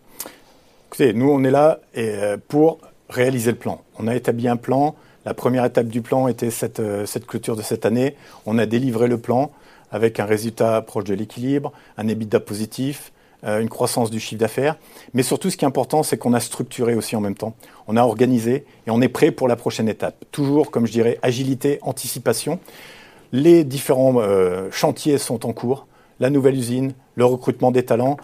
Écoutez, 0.89 1.13
nous 1.13 1.29
on 1.29 1.44
est 1.44 1.51
là 1.51 1.79
euh, 1.97 2.38
pour 2.47 2.79
réaliser 3.09 3.51
le 3.51 3.57
plan. 3.57 3.81
On 3.99 4.07
a 4.07 4.15
établi 4.15 4.47
un 4.47 4.57
plan. 4.57 4.95
La 5.25 5.33
première 5.33 5.65
étape 5.65 5.88
du 5.88 6.01
plan 6.01 6.27
était 6.27 6.51
cette, 6.51 6.79
euh, 6.79 7.05
cette 7.05 7.25
clôture 7.25 7.55
de 7.55 7.61
cette 7.61 7.85
année. 7.85 8.15
On 8.45 8.57
a 8.57 8.65
délivré 8.65 9.07
le 9.07 9.17
plan 9.17 9.51
avec 9.91 10.19
un 10.19 10.25
résultat 10.25 10.81
proche 10.81 11.05
de 11.05 11.13
l'équilibre, 11.13 11.71
un 11.97 12.07
EBITDA 12.07 12.39
positif, 12.39 13.11
une 13.47 13.69
croissance 13.69 14.11
du 14.11 14.19
chiffre 14.19 14.39
d'affaires. 14.39 14.75
Mais 15.13 15.23
surtout, 15.23 15.49
ce 15.49 15.57
qui 15.57 15.65
est 15.65 15.67
important, 15.67 16.03
c'est 16.03 16.17
qu'on 16.17 16.33
a 16.33 16.39
structuré 16.39 16.95
aussi 16.95 17.15
en 17.15 17.21
même 17.21 17.35
temps. 17.35 17.55
On 17.88 17.95
a 17.95 18.03
organisé 18.03 18.65
et 18.85 18.91
on 18.91 19.01
est 19.01 19.07
prêt 19.07 19.31
pour 19.31 19.47
la 19.47 19.55
prochaine 19.55 19.88
étape. 19.88 20.25
Toujours, 20.31 20.69
comme 20.69 20.85
je 20.85 20.91
dirais, 20.91 21.17
agilité, 21.21 21.79
anticipation. 21.81 22.59
Les 23.31 23.63
différents 23.63 24.15
euh, 24.17 24.69
chantiers 24.71 25.17
sont 25.17 25.45
en 25.45 25.53
cours. 25.53 25.88
La 26.19 26.29
nouvelle 26.29 26.55
usine, 26.55 26.94
le 27.15 27.25
recrutement 27.25 27.71
des 27.71 27.83
talents, 27.83 28.17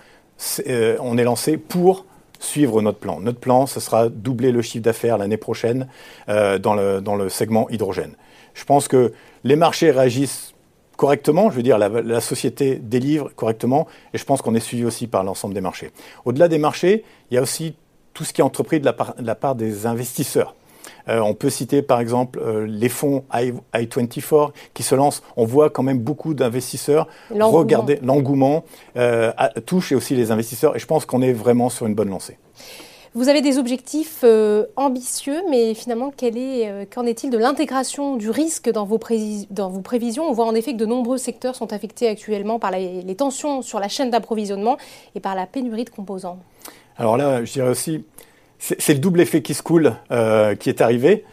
euh, 0.67 0.97
on 0.99 1.17
est 1.17 1.23
lancé 1.23 1.57
pour 1.57 2.05
suivre 2.39 2.81
notre 2.81 2.99
plan. 2.99 3.19
Notre 3.19 3.39
plan, 3.39 3.65
ce 3.65 3.79
sera 3.79 4.09
doubler 4.09 4.51
le 4.51 4.61
chiffre 4.61 4.83
d'affaires 4.83 5.17
l'année 5.17 5.37
prochaine 5.37 5.87
euh, 6.29 6.59
dans, 6.59 6.73
le, 6.73 7.01
dans 7.01 7.15
le 7.15 7.29
segment 7.29 7.69
hydrogène. 7.69 8.15
Je 8.53 8.65
pense 8.65 8.87
que 8.87 9.13
les 9.43 9.55
marchés 9.55 9.91
réagissent 9.91 10.52
correctement, 10.97 11.49
je 11.49 11.55
veux 11.55 11.63
dire, 11.63 11.77
la, 11.77 12.21
société 12.21 12.75
délivre 12.75 13.29
correctement, 13.35 13.87
et 14.13 14.17
je 14.17 14.25
pense 14.25 14.41
qu'on 14.41 14.55
est 14.55 14.59
suivi 14.59 14.85
aussi 14.85 15.07
par 15.07 15.23
l'ensemble 15.23 15.53
des 15.53 15.61
marchés. 15.61 15.91
Au-delà 16.25 16.47
des 16.47 16.57
marchés, 16.57 17.03
il 17.31 17.35
y 17.35 17.37
a 17.37 17.41
aussi 17.41 17.75
tout 18.13 18.23
ce 18.23 18.33
qui 18.33 18.41
est 18.41 18.43
entrepris 18.43 18.79
de 18.79 18.85
la 18.85 19.35
part 19.35 19.55
des 19.55 19.85
investisseurs. 19.85 20.55
Euh, 21.09 21.19
on 21.19 21.33
peut 21.33 21.49
citer 21.49 21.81
par 21.81 21.99
exemple 21.99 22.39
euh, 22.39 22.65
les 22.65 22.89
fonds 22.89 23.23
I-24 23.33 24.51
qui 24.73 24.83
se 24.83 24.95
lancent. 24.95 25.21
On 25.35 25.45
voit 25.45 25.69
quand 25.69 25.83
même 25.83 25.99
beaucoup 25.99 26.33
d'investisseurs 26.33 27.07
regarder 27.29 27.99
l'engouement, 28.01 28.63
euh, 28.97 29.31
touche 29.65 29.91
aussi 29.91 30.15
les 30.15 30.31
investisseurs 30.31 30.75
et 30.75 30.79
je 30.79 30.85
pense 30.85 31.05
qu'on 31.05 31.21
est 31.21 31.33
vraiment 31.33 31.69
sur 31.69 31.85
une 31.85 31.95
bonne 31.95 32.09
lancée. 32.09 32.37
Vous 33.15 33.29
avez 33.29 33.41
des 33.41 33.59
objectifs 33.59 34.25
ambitieux, 34.75 35.41
mais 35.49 35.75
finalement, 35.75 36.11
qu'en 36.11 37.05
est-il 37.05 37.29
de 37.29 37.37
l'intégration 37.37 38.15
du 38.15 38.31
risque 38.31 38.71
dans 38.71 38.85
vos, 38.85 38.97
prévisions? 38.97 40.23
On 40.27 40.33
voit 40.33 40.45
en 40.45 40.55
effet 40.55 40.73
que 40.73 40.77
de 40.77 40.85
nombreux 40.87 41.19
secteurs 41.19 41.55
sont 41.55 41.73
affectés 41.73 42.07
actuellement 42.07 42.57
par 42.57 42.71
les 42.71 43.15
tensions 43.15 43.61
sur 43.61 43.79
la 43.79 43.87
chaîne 43.87 44.09
d'approvisionnement 44.09 44.77
et 45.13 45.19
par 45.19 45.35
la 45.35 45.45
pénurie 45.45 45.85
de 45.85 45.91
composants. 45.91 46.39
Alors 46.97 47.17
là, 47.17 47.43
je 47.43 47.53
dirais 47.53 47.69
aussi, 47.69 48.03
c'est 48.59 48.93
le 48.93 48.99
double 48.99 49.21
effet 49.21 49.41
qui 49.41 49.53
se 49.53 49.63
coule 49.63 49.95
euh, 50.11 50.55
qui 50.55 50.69
est 50.69 50.81
arrivé. 50.81 51.25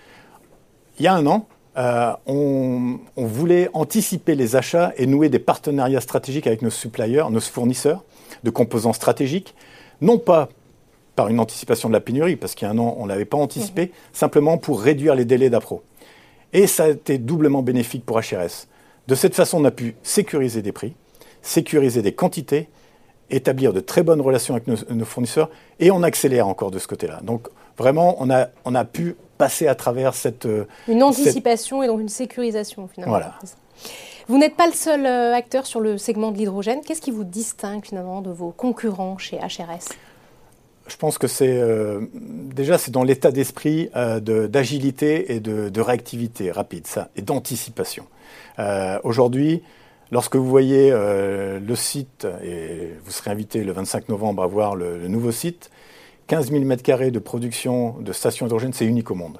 Il 0.98 1.04
y 1.04 1.08
a 1.08 1.14
un 1.14 1.26
an, 1.26 1.46
euh, 1.76 2.12
on, 2.26 2.98
voulait 3.16 3.68
anticiper 3.72 4.34
les 4.34 4.56
achats 4.56 4.92
et 4.96 5.06
nouer 5.06 5.28
des 5.28 5.38
partenariats 5.38 6.00
stratégiques 6.00 6.46
avec 6.46 6.62
nos 6.62 6.70
suppliers, 6.70 7.22
nos 7.30 7.40
fournisseurs 7.40 8.04
de 8.42 8.50
composants 8.50 8.92
stratégiques, 8.92 9.54
non 10.00 10.18
pas 10.18 10.48
par 11.20 11.28
une 11.28 11.38
anticipation 11.38 11.90
de 11.90 11.92
la 11.92 12.00
pénurie, 12.00 12.36
parce 12.36 12.54
qu'il 12.54 12.66
y 12.66 12.70
a 12.70 12.72
un 12.72 12.78
an, 12.78 12.94
on 12.96 13.04
ne 13.04 13.10
l'avait 13.10 13.26
pas 13.26 13.36
anticipé, 13.36 13.86
mmh. 13.86 13.90
simplement 14.14 14.56
pour 14.56 14.80
réduire 14.80 15.14
les 15.14 15.26
délais 15.26 15.50
d'appro. 15.50 15.82
Et 16.54 16.66
ça 16.66 16.84
a 16.84 16.88
été 16.88 17.18
doublement 17.18 17.60
bénéfique 17.60 18.06
pour 18.06 18.18
HRS. 18.18 18.66
De 19.06 19.14
cette 19.14 19.34
façon, 19.34 19.60
on 19.60 19.66
a 19.66 19.70
pu 19.70 19.96
sécuriser 20.02 20.62
des 20.62 20.72
prix, 20.72 20.94
sécuriser 21.42 22.00
des 22.00 22.12
quantités 22.12 22.70
établir 23.28 23.74
de 23.74 23.80
très 23.80 24.02
bonnes 24.02 24.22
relations 24.22 24.54
avec 24.54 24.66
nos, 24.66 25.04
fournisseurs 25.04 25.50
et 25.78 25.90
on 25.90 26.02
accélère 26.02 26.48
encore 26.48 26.70
de 26.70 26.78
ce 26.78 26.88
côté-là. 26.88 27.20
Donc 27.22 27.48
vraiment, 27.76 28.16
on 28.18 28.30
a, 28.30 28.48
on 28.64 28.74
a 28.74 28.86
pu 28.86 29.14
passer 29.36 29.68
à 29.68 29.74
travers 29.74 30.14
cette... 30.14 30.46
Euh, 30.46 30.64
une 30.88 31.02
anticipation 31.02 31.82
et 31.82 31.86
donc 31.86 32.00
une 32.00 32.08
sécurisation 32.08 32.88
finalement. 32.88 33.12
Voilà. 33.12 33.34
Vous 34.26 34.38
n'êtes 34.38 34.56
pas 34.56 34.66
le 34.66 34.72
seul 34.72 35.04
euh, 35.04 35.34
acteur 35.34 35.66
sur 35.66 35.80
le 35.80 35.98
segment 35.98 36.32
de 36.32 36.38
l'hydrogène. 36.38 36.80
Qu'est-ce 36.80 37.02
qui 37.02 37.10
vous 37.10 37.24
distingue 37.24 37.84
finalement 37.84 38.22
de 38.22 38.30
vos 38.30 38.52
concurrents 38.52 39.18
chez 39.18 39.36
HRS 39.36 39.94
je 40.90 40.96
pense 40.96 41.18
que 41.18 41.26
c'est 41.26 41.56
euh, 41.56 42.00
déjà 42.14 42.78
c'est 42.78 42.90
dans 42.90 43.04
l'état 43.04 43.30
d'esprit 43.30 43.90
d'agilité 43.94 45.34
et 45.34 45.40
de, 45.40 45.68
de, 45.68 45.80
réactivité 45.80 46.50
rapide, 46.50 46.86
ça, 46.86 47.08
et 47.16 47.22
d'anticipation. 47.22 48.06
Aujourd'hui, 49.04 49.62
Lorsque 50.12 50.34
vous 50.34 50.46
voyez 50.46 50.90
euh, 50.90 51.60
le 51.60 51.76
site, 51.76 52.26
et 52.42 52.94
vous 53.04 53.12
serez 53.12 53.30
invité 53.30 53.62
le 53.62 53.72
25 53.72 54.08
novembre 54.08 54.42
à 54.42 54.46
voir 54.48 54.74
le, 54.74 55.06
nouveau 55.06 55.30
site, 55.30 55.70
15 56.26 56.50
000 56.50 56.64
m2 56.64 57.10
de 57.12 57.18
production 57.20 57.96
de 58.00 58.12
stations 58.12 58.46
hydrogène, 58.46 58.72
c'est 58.72 58.86
unique 58.86 59.10
au 59.12 59.14
monde. 59.14 59.38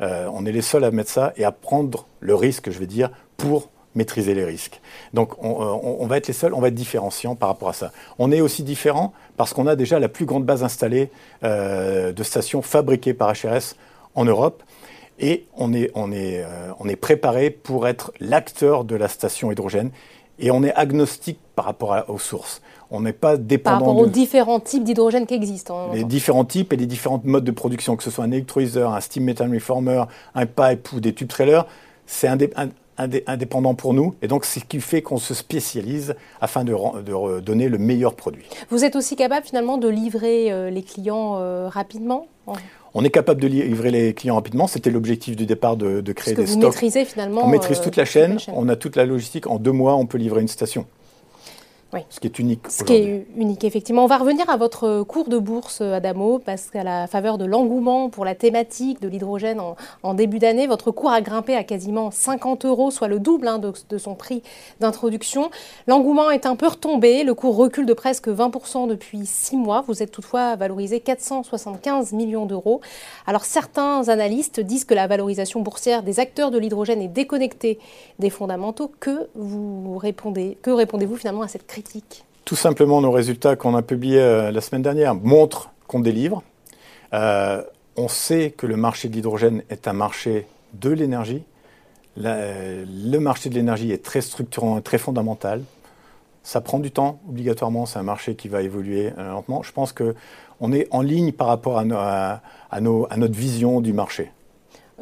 Euh, 0.00 0.28
on 0.32 0.46
est 0.46 0.52
les 0.52 0.62
seuls 0.62 0.84
à 0.84 0.92
mettre 0.92 1.10
ça 1.10 1.32
et 1.36 1.44
à 1.44 1.50
prendre 1.50 2.06
le 2.20 2.36
risque, 2.36 2.70
je 2.70 2.78
vais 2.78 2.86
dire, 2.86 3.10
pour 3.36 3.70
maîtriser 3.96 4.34
les 4.34 4.44
risques. 4.44 4.80
Donc 5.14 5.42
on, 5.42 5.62
euh, 5.62 5.96
on, 6.00 6.06
va 6.06 6.18
être 6.18 6.28
les 6.28 6.34
seuls, 6.34 6.54
on 6.54 6.60
va 6.60 6.68
être 6.68 6.74
différenciants 6.74 7.34
par 7.34 7.48
rapport 7.48 7.68
à 7.68 7.72
ça. 7.72 7.92
On 8.18 8.30
est 8.30 8.40
aussi 8.40 8.62
différent 8.62 9.12
parce 9.36 9.52
qu'on 9.52 9.66
a 9.66 9.74
déjà 9.76 9.98
la 9.98 10.08
plus 10.08 10.26
grande 10.26 10.44
base 10.44 10.62
installée 10.62 11.10
de 11.42 12.22
stations 12.22 12.62
fabriquées 12.62 13.14
par 13.14 13.32
HRS 13.32 13.74
en 14.14 14.24
Europe. 14.24 14.62
Et 15.18 15.46
on 15.56 15.72
est, 15.72 15.90
on 15.94 16.12
est, 16.12 16.42
euh, 16.42 16.72
on 16.78 16.88
est 16.88 16.96
préparé 16.96 17.50
pour 17.50 17.86
être 17.86 18.12
l'acteur 18.20 18.84
de 18.84 18.96
la 18.96 19.08
station 19.08 19.50
hydrogène. 19.50 19.90
Et 20.38 20.50
on 20.50 20.62
est 20.62 20.74
agnostique 20.74 21.38
par 21.54 21.64
rapport 21.64 22.04
aux 22.08 22.18
sources. 22.18 22.60
On 22.90 23.00
n'est 23.00 23.14
pas 23.14 23.38
dépendant. 23.38 23.78
Par 23.78 23.88
rapport 23.88 24.02
aux 24.02 24.06
différents 24.06 24.60
types 24.60 24.84
d'hydrogène 24.84 25.26
qui 25.26 25.32
existent. 25.32 25.92
Les 25.94 26.04
différents 26.04 26.44
types 26.44 26.74
et 26.74 26.76
les 26.76 26.84
différents 26.84 27.20
modes 27.24 27.44
de 27.44 27.50
production, 27.50 27.96
que 27.96 28.02
ce 28.02 28.10
soit 28.10 28.24
un 28.24 28.30
électrolyseur, 28.30 28.92
un 28.92 29.00
steam 29.00 29.24
methane 29.24 29.52
reformer, 29.52 30.04
un 30.34 30.44
pipe 30.44 30.92
ou 30.92 31.00
des 31.00 31.14
tubes 31.14 31.28
trailers, 31.28 31.66
c'est 32.04 32.28
indépendant 32.98 33.74
pour 33.74 33.94
nous. 33.94 34.14
Et 34.22 34.28
donc, 34.28 34.44
c'est 34.44 34.60
ce 34.60 34.64
qui 34.64 34.80
fait 34.80 35.02
qu'on 35.02 35.18
se 35.18 35.34
spécialise 35.34 36.14
afin 36.40 36.64
de, 36.64 36.72
de, 36.72 37.40
donner 37.40 37.68
le 37.68 37.78
meilleur 37.78 38.14
produit. 38.14 38.46
Vous 38.70 38.84
êtes 38.84 38.96
aussi 38.96 39.16
capable 39.16 39.46
finalement 39.46 39.78
de 39.78 39.88
livrer 39.88 40.52
euh, 40.52 40.70
les 40.70 40.82
clients 40.82 41.36
euh, 41.38 41.68
rapidement 41.68 42.26
on 42.98 43.04
est 43.04 43.10
capable 43.10 43.42
de 43.42 43.46
livrer 43.48 43.90
les 43.90 44.14
clients 44.14 44.36
rapidement. 44.36 44.66
C'était 44.66 44.90
l'objectif 44.90 45.36
du 45.36 45.44
départ 45.44 45.76
de, 45.76 46.00
créer 46.12 46.32
des 46.32 46.44
vous 46.44 46.52
stocks. 46.52 46.62
Maîtrisez 46.62 47.04
finalement. 47.04 47.44
On 47.44 47.48
maîtrise 47.48 47.80
toute 47.82 47.96
la 47.96 48.06
chaîne. 48.06 48.38
On 48.48 48.70
a 48.70 48.76
toute 48.76 48.96
la 48.96 49.04
logistique. 49.04 49.46
En 49.46 49.58
deux 49.58 49.72
mois, 49.72 49.96
on 49.96 50.06
peut 50.06 50.16
livrer 50.16 50.40
une 50.40 50.48
station. 50.48 50.86
Ce 52.10 52.20
qui 52.20 52.26
est 52.26 52.38
unique. 52.38 52.66
Ce 52.68 52.84
qui 52.84 52.94
est 52.94 53.26
unique, 53.36 53.64
effectivement. 53.64 54.04
On 54.04 54.08
va 54.08 54.18
revenir 54.18 54.48
à 54.50 54.56
votre 54.56 55.02
cours 55.02 55.28
de 55.28 55.38
bourse, 55.38 55.80
Adamo, 55.80 56.38
parce 56.38 56.70
qu'à 56.70 56.84
la 56.84 57.06
faveur 57.06 57.38
de 57.38 57.44
l'engouement 57.44 58.10
pour 58.10 58.24
la 58.24 58.34
thématique 58.34 59.00
de 59.00 59.08
l'hydrogène 59.08 59.60
en, 60.02 60.14
début 60.14 60.38
d'année, 60.38 60.66
votre 60.66 60.90
cours 60.90 61.10
a 61.10 61.20
grimpé 61.20 61.54
à 61.54 61.64
quasiment 61.64 62.10
50 62.10 62.64
euros, 62.64 62.90
soit 62.90 63.08
le 63.08 63.18
double 63.18 63.48
hein, 63.48 63.58
de, 63.58 63.98
son 63.98 64.14
prix 64.14 64.42
d'introduction. 64.80 65.50
L'engouement 65.86 66.30
est 66.30 66.46
un 66.46 66.56
peu 66.56 66.66
retombé, 66.66 67.24
le 67.24 67.34
cours 67.34 67.56
recule 67.56 67.86
de 67.86 67.92
presque 67.92 68.28
20% 68.28 68.88
depuis 68.88 69.26
six 69.26 69.56
mois. 69.56 69.84
Vous 69.86 70.02
êtes 70.02 70.10
toutefois 70.10 70.56
valorisé 70.56 71.00
475 71.00 72.12
millions 72.12 72.46
d'euros. 72.46 72.80
Alors 73.26 73.44
certains 73.44 74.08
analystes 74.08 74.60
disent 74.60 74.84
que 74.84 74.94
la 74.94 75.06
valorisation 75.06 75.60
boursière 75.60 76.02
des 76.02 76.20
acteurs 76.20 76.50
de 76.50 76.58
l'hydrogène 76.58 77.00
est 77.00 77.08
déconnectée 77.08 77.78
des 78.18 78.30
fondamentaux. 78.30 78.90
Que 79.00 79.28
vous 79.34 79.98
répondez, 79.98 80.58
que 80.62 80.70
répondez-vous 80.70 81.16
finalement 81.16 81.42
à 81.42 81.48
cette 81.48 81.66
critique? 81.66 81.85
Tout 82.46 82.54
simplement, 82.54 83.00
nos 83.00 83.10
résultats 83.10 83.56
qu'on 83.56 83.74
a 83.74 83.82
publiés 83.82 84.20
euh, 84.20 84.52
la 84.52 84.60
semaine 84.60 84.80
dernière 84.82 85.16
montrent 85.16 85.70
qu'on 85.88 85.98
délivre. 85.98 86.44
Euh, 87.12 87.60
on 87.96 88.06
sait 88.06 88.52
que 88.56 88.66
le 88.66 88.76
marché 88.76 89.08
de 89.08 89.14
l'hydrogène 89.14 89.64
est 89.68 89.88
un 89.88 89.92
marché 89.92 90.46
de 90.72 90.90
l'énergie. 90.90 91.42
Le 92.16 93.18
marché 93.18 93.50
de 93.50 93.56
l'énergie 93.56 93.90
est 93.90 94.04
très 94.04 94.20
structurant 94.20 94.78
et 94.78 94.82
très 94.82 94.96
fondamental. 94.96 95.62
Ça 96.44 96.60
prend 96.60 96.78
du 96.78 96.92
temps, 96.92 97.18
obligatoirement. 97.28 97.84
C'est 97.84 97.98
un 97.98 98.04
marché 98.04 98.36
qui 98.36 98.46
va 98.46 98.62
évoluer 98.62 99.12
euh, 99.18 99.32
lentement. 99.32 99.64
Je 99.64 99.72
pense 99.72 99.92
qu'on 99.92 100.72
est 100.72 100.86
en 100.92 101.02
ligne 101.02 101.32
par 101.32 101.48
rapport 101.48 101.78
à 101.80 102.80
notre 102.80 103.34
vision 103.34 103.80
du 103.80 103.92
marché. 103.92 104.30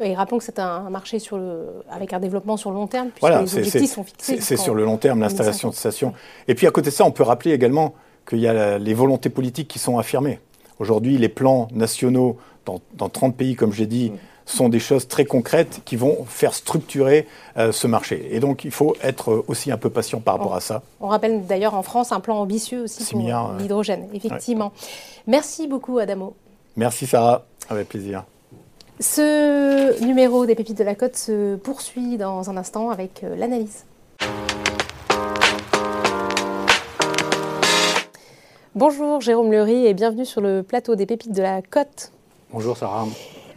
Et 0.01 0.13
rappelons 0.13 0.39
que 0.39 0.43
c'est 0.43 0.59
un 0.59 0.89
marché 0.89 1.19
sur 1.19 1.37
le, 1.37 1.83
avec 1.89 2.11
un 2.11 2.19
développement 2.19 2.57
sur 2.57 2.69
le 2.69 2.75
long 2.75 2.87
terme, 2.87 3.09
puisque 3.09 3.33
les 3.33 3.57
objectifs 3.57 3.93
sont 3.93 4.03
fixés. 4.03 4.41
C'est 4.41 4.57
sur 4.57 4.75
le 4.75 4.83
long 4.83 4.97
terme, 4.97 5.21
l'installation 5.21 5.69
de 5.69 5.73
stations. 5.73 6.13
Et 6.47 6.55
puis 6.55 6.67
à 6.67 6.71
côté 6.71 6.89
de 6.89 6.95
ça, 6.95 7.05
on 7.05 7.11
peut 7.11 7.23
rappeler 7.23 7.51
également 7.51 7.93
qu'il 8.27 8.39
y 8.39 8.47
a 8.47 8.77
les 8.77 8.93
volontés 8.93 9.29
politiques 9.29 9.67
qui 9.67 9.79
sont 9.79 9.97
affirmées. 9.97 10.39
Aujourd'hui, 10.79 11.17
les 11.17 11.29
plans 11.29 11.69
nationaux 11.71 12.37
dans, 12.65 12.81
dans 12.95 13.07
30 13.07 13.37
pays, 13.37 13.55
comme 13.55 13.71
j'ai 13.71 13.85
dit, 13.85 14.11
sont 14.45 14.69
des 14.69 14.79
choses 14.79 15.07
très 15.07 15.25
concrètes 15.25 15.81
qui 15.85 15.95
vont 15.95 16.25
faire 16.25 16.53
structurer 16.53 17.27
euh, 17.57 17.71
ce 17.71 17.87
marché. 17.87 18.27
Et 18.31 18.39
donc, 18.39 18.63
il 18.63 18.71
faut 18.71 18.95
être 19.01 19.43
aussi 19.47 19.71
un 19.71 19.77
peu 19.77 19.89
patient 19.89 20.19
par 20.19 20.37
rapport 20.37 20.55
à 20.55 20.61
ça. 20.61 20.83
On 20.99 21.07
rappelle 21.07 21.45
d'ailleurs 21.45 21.73
en 21.73 21.83
France 21.83 22.11
un 22.11 22.19
plan 22.19 22.37
ambitieux 22.37 22.83
aussi 22.83 23.05
pour 23.11 23.21
l'hydrogène, 23.59 24.07
effectivement. 24.13 24.71
Merci 25.27 25.67
beaucoup, 25.67 25.97
Adamo. 25.97 26.35
Merci, 26.75 27.07
Sarah. 27.07 27.45
Avec 27.69 27.89
plaisir. 27.89 28.25
Ce 29.01 30.01
numéro 30.01 30.45
des 30.45 30.55
pépites 30.55 30.77
de 30.77 30.83
la 30.85 30.95
côte 30.95 31.17
se 31.17 31.57
poursuit 31.57 32.17
dans 32.17 32.49
un 32.49 32.55
instant 32.55 32.89
avec 32.89 33.25
euh, 33.25 33.35
l'analyse. 33.35 33.83
Bonjour 38.73 39.19
Jérôme 39.19 39.51
Lery 39.51 39.85
et 39.85 39.93
bienvenue 39.93 40.25
sur 40.25 40.39
le 40.39 40.63
plateau 40.63 40.95
des 40.95 41.05
pépites 41.05 41.33
de 41.33 41.41
la 41.41 41.61
côte. 41.61 42.13
Bonjour 42.53 42.77
Sarah. 42.77 43.05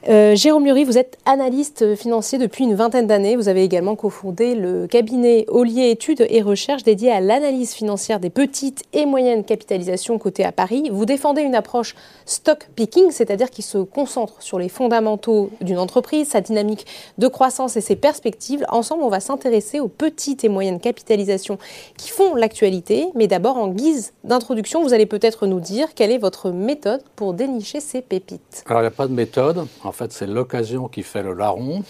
Euh, 0.07 0.37
Jérôme 0.37 0.65
Lurie, 0.65 0.85
vous 0.85 0.97
êtes 0.97 1.19
analyste 1.27 1.97
financier 1.97 2.39
depuis 2.39 2.65
une 2.65 2.75
vingtaine 2.75 3.09
d'années. 3.09 3.35
Vous 3.35 3.49
avez 3.49 3.65
également 3.65 3.97
cofondé 3.97 4.55
le 4.55 4.87
cabinet 4.87 5.45
Ollier 5.49 5.91
Études 5.91 6.25
et 6.29 6.41
Recherches 6.41 6.85
dédié 6.85 7.11
à 7.11 7.21
l'analyse 7.21 7.73
financière 7.73 8.21
des 8.21 8.31
petites 8.31 8.85
et 8.93 9.07
moyennes 9.07 9.45
capitalisations 9.45 10.19
cotées 10.19 10.45
à 10.45 10.53
Paris. 10.53 10.89
Vous 10.93 11.05
défendez 11.05 11.43
une 11.43 11.57
approche 11.57 11.97
stock 12.27 12.69
picking, 12.77 13.11
c'est-à-dire 13.11 13.51
qui 13.51 13.63
se 13.63 13.79
concentre 13.79 14.41
sur 14.41 14.61
les 14.61 14.69
fondamentaux 14.69 15.51
d'une 15.61 15.79
entreprise, 15.79 16.29
sa 16.29 16.41
dynamique 16.41 16.87
de 17.19 17.27
croissance 17.27 17.77
et 17.77 17.81
ses 17.81 17.97
perspectives. 17.97 18.65
Ensemble, 18.69 19.03
on 19.03 19.09
va 19.09 19.21
s'intéresser 19.21 19.81
aux 19.81 19.89
petites 19.89 20.45
et 20.45 20.49
moyennes 20.49 20.81
capitalisations 20.81 21.59
qui 21.97 22.11
font 22.11 22.37
l'actualité. 22.37 23.09
Mais 23.17 23.27
d'abord, 23.27 23.57
en 23.57 23.69
guise 23.69 24.13
d'introduction, 24.23 24.83
vous 24.83 24.95
allez 24.95 25.07
peut-être 25.07 25.47
nous 25.47 25.61
dire 25.61 25.95
quelle 25.95 26.13
est 26.13 26.19
votre 26.19 26.51
méthode 26.51 27.03
pour 27.17 27.35
dénicher 27.35 27.81
ces 27.81 28.01
pépites. 28.01 28.63
Alors, 28.67 28.83
il 28.83 28.85
n'y 28.85 28.89
a 28.89 28.93
pas 28.93 29.09
de 29.09 29.13
méthode. 29.13 29.67
En 29.89 29.93
fait, 29.93 30.13
c'est 30.13 30.27
l'occasion 30.27 30.87
qui 30.87 31.03
fait 31.03 31.23
le 31.23 31.33
larron. 31.33 31.83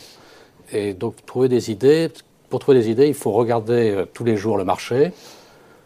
Et 0.73 0.95
donc, 0.95 1.17
trouver 1.27 1.49
des 1.49 1.73
idées, 1.73 2.09
pour 2.49 2.61
trouver 2.61 2.79
des 2.79 2.91
idées, 2.91 3.09
il 3.09 3.15
faut 3.15 3.33
regarder 3.33 3.91
euh, 3.91 4.05
tous 4.05 4.23
les 4.23 4.37
jours 4.37 4.57
le 4.57 4.65
marché, 4.65 5.11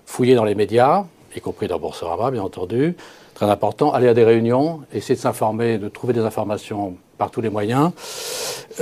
fouiller 0.04 0.34
dans 0.34 0.44
les 0.44 0.54
médias, 0.54 1.06
y 1.34 1.40
compris 1.40 1.68
dans 1.68 1.78
Boursorama, 1.78 2.30
bien 2.30 2.42
entendu. 2.42 2.94
Très 3.32 3.46
important, 3.46 3.94
aller 3.94 4.08
à 4.08 4.14
des 4.14 4.24
réunions, 4.24 4.82
essayer 4.92 5.14
de 5.14 5.20
s'informer, 5.20 5.78
de 5.78 5.88
trouver 5.88 6.12
des 6.12 6.20
informations 6.20 6.96
par 7.16 7.30
tous 7.30 7.40
les 7.40 7.48
moyens. 7.48 7.92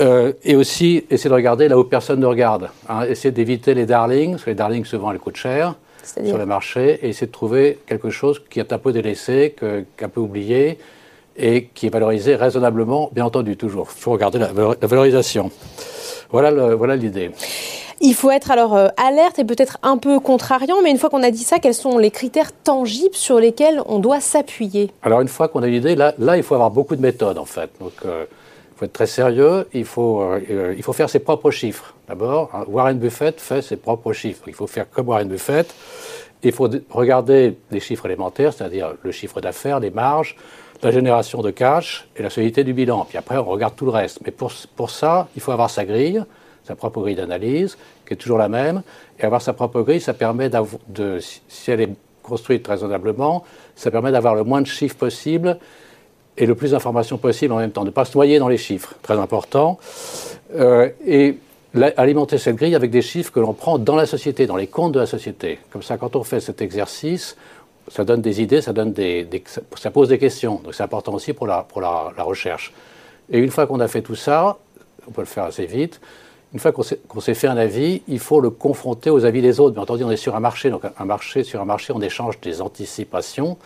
Euh, 0.00 0.32
et 0.42 0.56
aussi, 0.56 1.04
essayer 1.08 1.30
de 1.30 1.34
regarder 1.34 1.68
là 1.68 1.78
où 1.78 1.84
personne 1.84 2.18
ne 2.18 2.26
regarde. 2.26 2.68
Hein. 2.88 3.04
essayer 3.04 3.30
d'éviter 3.30 3.74
les 3.74 3.86
darlings, 3.86 4.32
parce 4.32 4.42
que 4.42 4.50
les 4.50 4.56
darlings, 4.56 4.84
souvent, 4.84 5.12
elles 5.12 5.20
coûtent 5.20 5.36
cher 5.36 5.76
sur 6.02 6.36
le 6.36 6.46
marché, 6.46 6.98
et 7.02 7.10
essayer 7.10 7.28
de 7.28 7.32
trouver 7.32 7.78
quelque 7.86 8.10
chose 8.10 8.42
qui 8.50 8.58
est 8.58 8.72
un 8.72 8.78
peu 8.78 8.92
délaissé, 8.92 9.54
qu'un 9.96 10.08
peu 10.08 10.20
oublié, 10.20 10.78
et 11.40 11.70
qui 11.74 11.86
est 11.86 11.90
valorisé 11.90 12.36
raisonnablement, 12.36 13.10
bien 13.12 13.24
entendu, 13.24 13.56
toujours. 13.56 13.88
Il 13.96 14.00
faut 14.00 14.12
regarder 14.12 14.38
la, 14.38 14.52
valorisation. 14.52 15.50
Voilà, 16.30 16.74
voilà 16.76 16.96
l'idée. 16.96 17.32
Il 18.02 18.14
faut 18.14 18.30
être 18.30 18.50
alors 18.50 18.74
euh, 18.76 18.88
alerte 18.96 19.38
et 19.38 19.44
peut-être 19.44 19.78
un 19.82 19.98
peu 19.98 20.20
contrariant, 20.20 20.76
mais 20.82 20.90
une 20.90 20.96
fois 20.96 21.10
qu'on 21.10 21.22
a 21.22 21.30
dit 21.30 21.44
ça, 21.44 21.58
quels 21.58 21.74
sont 21.74 21.98
les 21.98 22.10
critères 22.10 22.50
tangibles 22.52 23.14
sur 23.14 23.38
lesquels 23.38 23.82
on 23.84 23.98
doit 23.98 24.20
s'appuyer? 24.20 24.90
Alors 25.02 25.20
une 25.20 25.28
fois 25.28 25.48
qu'on 25.48 25.62
a 25.62 25.66
l'idée, 25.66 25.96
là, 25.96 26.14
là, 26.18 26.38
il 26.38 26.42
faut 26.42 26.54
avoir 26.54 26.70
beaucoup 26.70 26.96
de 26.96 27.02
méthodes 27.02 27.36
en 27.36 27.44
fait. 27.44 27.68
Donc 27.78 27.92
euh, 28.06 28.24
il 28.30 28.78
faut 28.78 28.84
être 28.86 28.92
très 28.94 29.06
sérieux, 29.06 29.68
il 29.74 29.84
faut, 29.84 30.22
euh, 30.22 30.74
il 30.74 30.82
faut 30.82 30.94
faire 30.94 31.10
ses 31.10 31.18
propres 31.18 31.50
chiffres. 31.50 31.94
D'abord, 32.08 32.48
hein, 32.54 32.64
Warren 32.68 32.98
Buffett 32.98 33.38
fait 33.38 33.60
ses 33.60 33.76
propres 33.76 34.14
chiffres. 34.14 34.44
Il 34.46 34.54
faut 34.54 34.66
faire 34.66 34.88
comme 34.88 35.08
Warren 35.08 35.28
Buffett. 35.28 35.74
Il 36.42 36.52
faut 36.52 36.70
regarder 36.88 37.58
les 37.70 37.80
chiffres 37.80 38.06
élémentaires, 38.06 38.54
c'est-à-dire 38.54 38.94
le 39.02 39.12
chiffre 39.12 39.42
d'affaires, 39.42 39.78
les 39.78 39.90
marges, 39.90 40.36
la 40.82 40.90
génération 40.90 41.42
de 41.42 41.50
cash 41.50 42.08
et 42.16 42.22
la 42.22 42.30
solidité 42.30 42.64
du 42.64 42.72
bilan. 42.72 43.04
Puis 43.08 43.18
après, 43.18 43.36
on 43.36 43.44
regarde 43.44 43.74
tout 43.76 43.84
le 43.84 43.90
reste. 43.90 44.20
Mais 44.24 44.30
pour, 44.30 44.52
pour 44.76 44.90
ça, 44.90 45.28
il 45.36 45.42
faut 45.42 45.52
avoir 45.52 45.70
sa 45.70 45.84
grille, 45.84 46.24
sa 46.64 46.74
propre 46.74 47.00
grille 47.00 47.16
d'analyse, 47.16 47.76
qui 48.06 48.14
est 48.14 48.16
toujours 48.16 48.38
la 48.38 48.48
même. 48.48 48.82
Et 49.18 49.24
avoir 49.24 49.42
sa 49.42 49.52
propre 49.52 49.82
grille, 49.82 50.00
ça 50.00 50.14
permet 50.14 50.48
de, 50.48 51.18
si 51.20 51.70
elle 51.70 51.80
est 51.80 51.90
construite 52.22 52.66
raisonnablement, 52.66 53.44
ça 53.74 53.90
permet 53.90 54.12
d'avoir 54.12 54.34
le 54.34 54.44
moins 54.44 54.62
de 54.62 54.66
chiffres 54.66 54.96
possible 54.96 55.58
et 56.36 56.46
le 56.46 56.54
plus 56.54 56.70
d'informations 56.70 57.18
possible 57.18 57.52
en 57.52 57.58
même 57.58 57.72
temps, 57.72 57.82
de 57.82 57.86
ne 57.86 57.92
pas 57.92 58.04
se 58.04 58.16
noyer 58.16 58.38
dans 58.38 58.48
les 58.48 58.56
chiffres, 58.56 58.94
très 59.02 59.18
important. 59.18 59.78
Euh, 60.54 60.88
et 61.04 61.36
alimenter 61.96 62.38
cette 62.38 62.56
grille 62.56 62.74
avec 62.74 62.90
des 62.90 63.02
chiffres 63.02 63.32
que 63.32 63.40
l'on 63.40 63.52
prend 63.52 63.78
dans 63.78 63.96
la 63.96 64.06
société, 64.06 64.46
dans 64.46 64.56
les 64.56 64.66
comptes 64.66 64.92
de 64.92 65.00
la 65.00 65.06
société. 65.06 65.58
Comme 65.70 65.82
ça, 65.82 65.98
quand 65.98 66.16
on 66.16 66.24
fait 66.24 66.40
cet 66.40 66.62
exercice, 66.62 67.36
ça 67.90 68.04
donne 68.04 68.22
des 68.22 68.40
idées, 68.40 68.62
ça, 68.62 68.72
donne 68.72 68.92
des, 68.92 69.26
ça 69.76 69.90
pose 69.90 70.08
des 70.08 70.18
questions. 70.18 70.60
Donc 70.64 70.74
c'est 70.74 70.82
important 70.82 71.12
aussi 71.12 71.32
pour, 71.32 71.46
la, 71.46 71.64
pour 71.64 71.80
la, 71.80 72.12
recherche. 72.18 72.72
Et 73.30 73.38
une 73.38 73.50
fois 73.50 73.66
qu'on 73.66 73.80
a 73.80 73.88
fait 73.88 74.02
tout 74.02 74.14
ça, 74.14 74.58
on 75.06 75.10
peut 75.10 75.22
le 75.22 75.26
faire 75.26 75.44
assez 75.44 75.66
vite, 75.66 76.00
une 76.52 76.58
fois 76.58 76.72
qu'on 76.72 77.20
s'est 77.20 77.34
fait 77.34 77.46
un 77.46 77.56
avis, 77.56 78.02
il 78.08 78.18
faut 78.18 78.40
le 78.40 78.50
confronter 78.50 79.10
aux 79.10 79.24
avis 79.24 79.40
des 79.40 79.60
autres. 79.60 79.74
Bien 79.74 79.82
entendu, 79.82 80.02
on 80.02 80.10
est 80.10 80.16
sur 80.16 80.34
un 80.34 80.40
marché, 80.40 80.70
donc 80.70 80.82
un 80.98 81.04
marché, 81.04 81.44
sur 81.44 81.60
un 81.60 81.64
marché, 81.64 81.92
on 81.94 82.00
échange 82.00 82.40
des 82.40 82.60
anticipations 82.60 83.56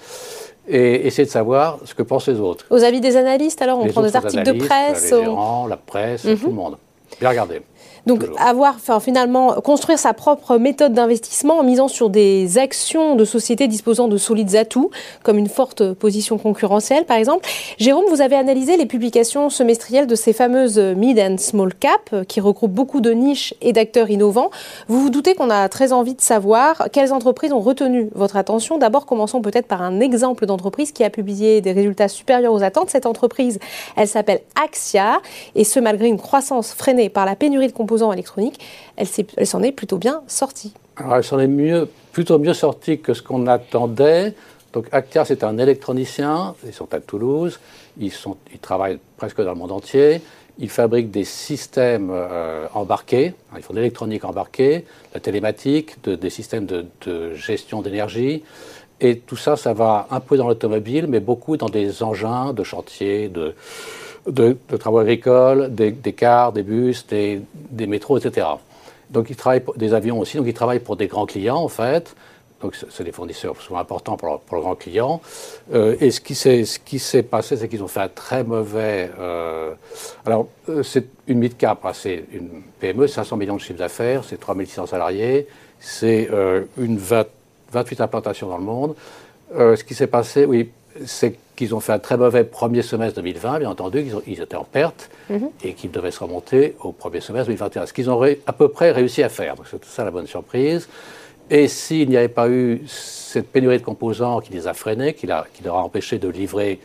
et 0.68 1.06
essayer 1.06 1.24
de 1.24 1.30
savoir 1.30 1.78
ce 1.84 1.94
que 1.94 2.02
pensent 2.02 2.28
les 2.28 2.40
autres. 2.40 2.66
Aux 2.70 2.82
avis 2.82 3.00
des 3.00 3.16
analystes, 3.16 3.62
alors 3.62 3.78
on 3.78 3.86
prend 3.86 4.02
des 4.02 4.16
articles 4.16 4.44
de 4.44 4.64
presse 4.64 5.10
Les 5.10 5.22
gérants, 5.22 5.66
la 5.66 5.76
presse, 5.76 6.22
tout 6.22 6.28
le 6.28 6.36
mhm. 6.36 6.52
monde. 6.52 6.76
Bien 7.20 7.30
regarder. 7.30 7.62
Donc 8.06 8.24
avoir, 8.38 8.74
enfin, 8.74 9.00
finalement, 9.00 9.54
construire 9.62 9.98
sa 9.98 10.12
propre 10.12 10.58
méthode 10.58 10.92
d'investissement 10.92 11.58
en 11.58 11.62
misant 11.62 11.88
sur 11.88 12.10
des 12.10 12.58
actions 12.58 13.16
de 13.16 13.24
sociétés 13.24 13.66
disposant 13.66 14.08
de 14.08 14.16
solides 14.18 14.56
atouts, 14.56 14.90
comme 15.22 15.38
une 15.38 15.48
forte 15.48 15.94
position 15.94 16.36
concurrentielle 16.36 17.06
par 17.06 17.16
exemple. 17.16 17.48
Jérôme, 17.78 18.04
vous 18.10 18.20
avez 18.20 18.36
analysé 18.36 18.76
les 18.76 18.86
publications 18.86 19.48
semestrielles 19.48 20.06
de 20.06 20.14
ces 20.14 20.32
fameuses 20.32 20.78
mid 20.78 21.18
and 21.18 21.38
small 21.38 21.74
cap 21.74 22.14
qui 22.28 22.40
regroupent 22.40 22.72
beaucoup 22.72 23.00
de 23.00 23.10
niches 23.12 23.54
et 23.62 23.72
d'acteurs 23.72 24.10
innovants. 24.10 24.50
Vous 24.88 25.00
vous 25.00 25.10
doutez 25.10 25.34
qu'on 25.34 25.50
a 25.50 25.68
très 25.68 25.92
envie 25.92 26.14
de 26.14 26.20
savoir 26.20 26.88
quelles 26.92 27.12
entreprises 27.12 27.52
ont 27.52 27.60
retenu 27.60 28.10
votre 28.14 28.36
attention. 28.36 28.76
D'abord, 28.76 29.06
commençons 29.06 29.40
peut-être 29.40 29.66
par 29.66 29.80
un 29.80 30.00
exemple 30.00 30.46
d'entreprise 30.46 30.92
qui 30.92 31.04
a 31.04 31.10
publié 31.10 31.62
des 31.62 31.72
résultats 31.72 32.08
supérieurs 32.08 32.52
aux 32.52 32.62
attentes. 32.62 32.90
Cette 32.90 33.06
entreprise, 33.06 33.58
elle 33.96 34.08
s'appelle 34.08 34.40
Axia 34.62 35.22
et 35.54 35.64
ce 35.64 35.80
malgré 35.80 36.08
une 36.08 36.18
croissance 36.18 36.72
freinée 36.72 37.08
par 37.08 37.24
la 37.24 37.34
pénurie 37.34 37.68
de 37.68 37.72
composants 37.72 37.93
électroniques, 38.12 38.60
elle 38.96 39.06
s'en 39.46 39.62
est, 39.62 39.72
plutôt 39.72 39.98
bien 39.98 40.22
sortie. 40.26 40.72
Alors, 40.96 41.16
elle 41.16 41.24
s'en 41.24 41.38
est 41.38 41.86
plutôt 42.12 42.38
mieux 42.38 42.54
sortie 42.54 43.00
que 43.00 43.14
ce 43.14 43.22
qu'on 43.22 43.46
attendait. 43.46 44.34
Donc 44.72 44.88
Actia, 44.90 45.24
c'est 45.24 45.44
un 45.44 45.56
électronicien, 45.58 46.54
ils 46.66 46.72
sont 46.72 46.92
à 46.92 47.00
Toulouse, 47.00 47.60
ils, 47.98 48.12
travaillent 48.60 48.98
presque 49.16 49.40
dans 49.40 49.52
le 49.52 49.58
monde 49.58 49.70
entier, 49.70 50.20
ils 50.58 50.68
fabriquent 50.68 51.12
des 51.12 51.24
systèmes 51.24 52.10
euh, 52.12 52.66
embarqués, 52.74 53.34
ils 53.56 53.62
font 53.62 53.72
de 53.72 53.78
l'électronique 53.78 54.24
embarquée, 54.24 54.78
de 54.80 54.84
la 55.14 55.20
télématique, 55.20 56.04
des 56.04 56.30
systèmes 56.30 56.66
de, 56.66 57.34
gestion 57.34 57.82
d'énergie, 57.82 58.42
et 59.00 59.18
tout 59.18 59.36
ça, 59.36 59.54
ça 59.56 59.72
va 59.74 60.08
un 60.10 60.18
peu 60.18 60.36
dans 60.36 60.48
l'automobile, 60.48 61.06
mais 61.08 61.20
beaucoup 61.20 61.56
dans 61.56 61.68
des 61.68 62.02
engins 62.02 62.52
de 62.52 62.64
chantier, 62.64 63.28
de, 63.28 63.54
de, 64.26 64.56
travaux 64.78 64.98
agricoles, 64.98 65.74
des, 65.74 66.12
cars, 66.12 66.52
des 66.52 66.62
bus, 66.62 67.06
des, 67.06 67.42
métros, 67.86 68.18
etc. 68.18 68.46
Donc 69.10 69.30
ils 69.30 69.36
travaillent 69.36 69.60
pour, 69.60 69.76
des 69.76 69.94
avions 69.94 70.18
aussi, 70.18 70.36
donc 70.36 70.46
ils 70.46 70.54
travaillent 70.54 70.80
pour 70.80 70.96
des 70.96 71.06
grands 71.06 71.26
clients 71.26 71.58
en 71.58 71.68
fait. 71.68 72.14
Donc 72.60 72.74
c'est 72.88 73.04
des 73.04 73.12
fournisseurs 73.12 73.60
souvent 73.60 73.78
importants 73.78 74.16
pour, 74.16 74.40
pour 74.40 74.56
le 74.56 74.62
grand 74.62 74.74
client. 74.74 75.20
Euh, 75.74 75.96
et 76.00 76.10
ce 76.10 76.20
qui 76.20 76.34
s'est 76.98 77.22
passé, 77.22 77.58
c'est 77.58 77.68
qu'ils 77.68 77.82
ont 77.82 77.88
fait 77.88 78.00
un 78.00 78.08
très 78.08 78.42
mauvais. 78.42 79.10
Euh, 79.18 79.74
alors 80.24 80.48
euh, 80.70 80.82
c'est 80.82 81.06
une 81.26 81.40
mid-cap, 81.40 81.84
hein, 81.84 81.92
c'est 81.92 82.24
une 82.32 82.62
PME, 82.80 83.06
500 83.06 83.36
millions 83.36 83.56
de 83.56 83.60
chiffre 83.60 83.78
d'affaires, 83.78 84.24
c'est 84.24 84.38
3600 84.38 84.86
salariés, 84.86 85.46
c'est 85.78 86.30
une 86.78 86.96
28 86.96 88.00
implantations 88.00 88.48
dans 88.48 88.56
le 88.56 88.64
monde. 88.64 88.94
ce 89.54 89.84
qui 89.84 89.94
s'est 89.94 90.06
passé, 90.06 90.46
oui, 90.46 90.70
c'est 91.04 91.36
qu'ils 91.56 91.74
ont 91.74 91.80
fait 91.80 91.92
un 91.92 91.98
très 91.98 92.16
mauvais 92.16 92.44
premier 92.44 92.82
semestre 92.82 93.16
2020, 93.16 93.60
bien 93.60 93.70
entendu, 93.70 94.04
qu'ils 94.24 94.40
étaient 94.40 94.56
en 94.56 94.64
perte 94.64 95.10
mhm. 95.30 95.50
et 95.62 95.74
qu'ils 95.74 95.90
devaient 95.90 96.10
se 96.10 96.22
remonter 96.22 96.76
au 96.80 96.92
premier 96.92 97.20
semestre 97.20 97.46
2021. 97.46 97.86
Ce 97.86 97.92
qu'ils 97.92 98.10
ont 98.10 98.20
à 98.22 98.52
peu 98.52 98.68
près 98.68 98.90
réussi 98.90 99.22
à 99.22 99.28
faire. 99.28 99.56
Donc 99.56 99.66
c'est 99.70 99.84
ça 99.84 100.04
la 100.04 100.10
bonne 100.10 100.26
surprise. 100.26 100.88
Et 101.50 101.68
s'il 101.68 102.08
n'y 102.08 102.16
avait 102.16 102.28
pas 102.28 102.48
eu 102.48 102.82
cette 102.86 103.48
pénurie 103.48 103.78
de 103.78 103.84
composants 103.84 104.40
qui 104.40 104.52
les 104.52 104.66
a 104.66 104.72
freinés, 104.72 105.12
qui, 105.12 105.26
qui 105.52 105.62
leur 105.62 105.76
a 105.76 105.82
empêché 105.82 106.18
de 106.18 106.28
livrer 106.28 106.80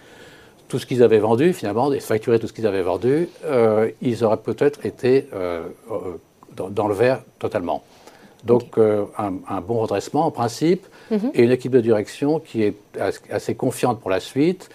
tout 0.69 0.79
ce 0.79 0.85
qu'ils 0.85 1.01
avaient 1.03 1.19
vendu, 1.19 1.51
finalement, 1.51 1.89
de 1.89 1.97
facturer 1.99 2.39
tout 2.39 2.47
ce 2.47 2.53
qu'ils 2.53 2.67
avaient 2.67 2.83
vendu, 2.83 3.27
euh, 3.45 3.89
ils 4.01 4.23
auraient 4.23 4.37
peut-être 4.37 4.85
été 4.85 5.27
euh, 5.33 5.63
euh, 5.91 6.69
dans, 6.69 6.87
le 6.87 6.93
vert 6.93 7.21
totalement. 7.39 7.83
Donc 8.43 8.77
un, 8.77 9.61
bon 9.61 9.79
redressement 9.79 10.25
en 10.25 10.31
principe. 10.31 10.85
Mhm. 11.11 11.31
et 11.33 11.43
une 11.43 11.51
équipe 11.51 11.71
de 11.71 11.81
direction 11.81 12.39
qui 12.39 12.63
est 12.63 12.75
assez 13.31 13.55
confiante 13.55 13.99
pour 13.99 14.11
la 14.11 14.19
suite, 14.19 14.69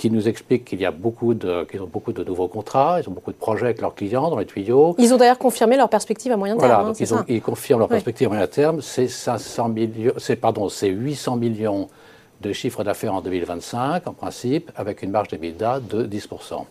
qui 0.00 0.10
nous 0.10 0.28
explique 0.28 0.64
qu'il 0.64 0.80
y 0.80 0.86
a 0.86 0.90
beaucoup 0.90 1.34
de, 1.34 1.64
qu'ils 1.64 1.82
ont 1.82 1.86
beaucoup 1.86 2.14
de 2.14 2.24
nouveaux 2.24 2.48
contrats, 2.48 3.00
ils 3.02 3.08
ont 3.10 3.12
beaucoup 3.12 3.32
de 3.32 3.36
projets 3.36 3.66
avec 3.66 3.82
leurs 3.82 3.94
clients 3.94 4.30
dans 4.30 4.38
les 4.38 4.46
tuyaux. 4.46 4.94
Ils 4.96 5.12
ont 5.12 5.18
d'ailleurs 5.18 5.36
confirmé 5.36 5.76
leur 5.76 5.90
perspective 5.90 6.32
à 6.32 6.38
moyen 6.38 6.56
terme. 6.56 6.72
Voilà, 6.72 6.88
hein, 6.88 6.92
ils, 6.98 7.14
ont, 7.14 7.22
ils, 7.28 7.42
confirment 7.42 7.80
leur 7.80 7.88
perspective 7.90 8.26
à 8.28 8.30
moyen 8.30 8.46
terme. 8.46 8.80
C'est 8.80 9.08
500 9.08 9.68
millions, 9.68 10.14
c'est 10.16 10.36
pardon, 10.36 10.70
c'est 10.70 10.88
800 10.88 11.36
millions 11.36 11.88
de 12.40 12.52
chiffre 12.54 12.82
d'affaires 12.82 13.12
en 13.12 13.20
2025 13.20 14.06
en 14.06 14.14
principe, 14.14 14.70
avec 14.74 15.02
une 15.02 15.10
marge 15.10 15.28
d'EBITDA 15.28 15.80
de 15.80 16.06
10%. 16.06 16.64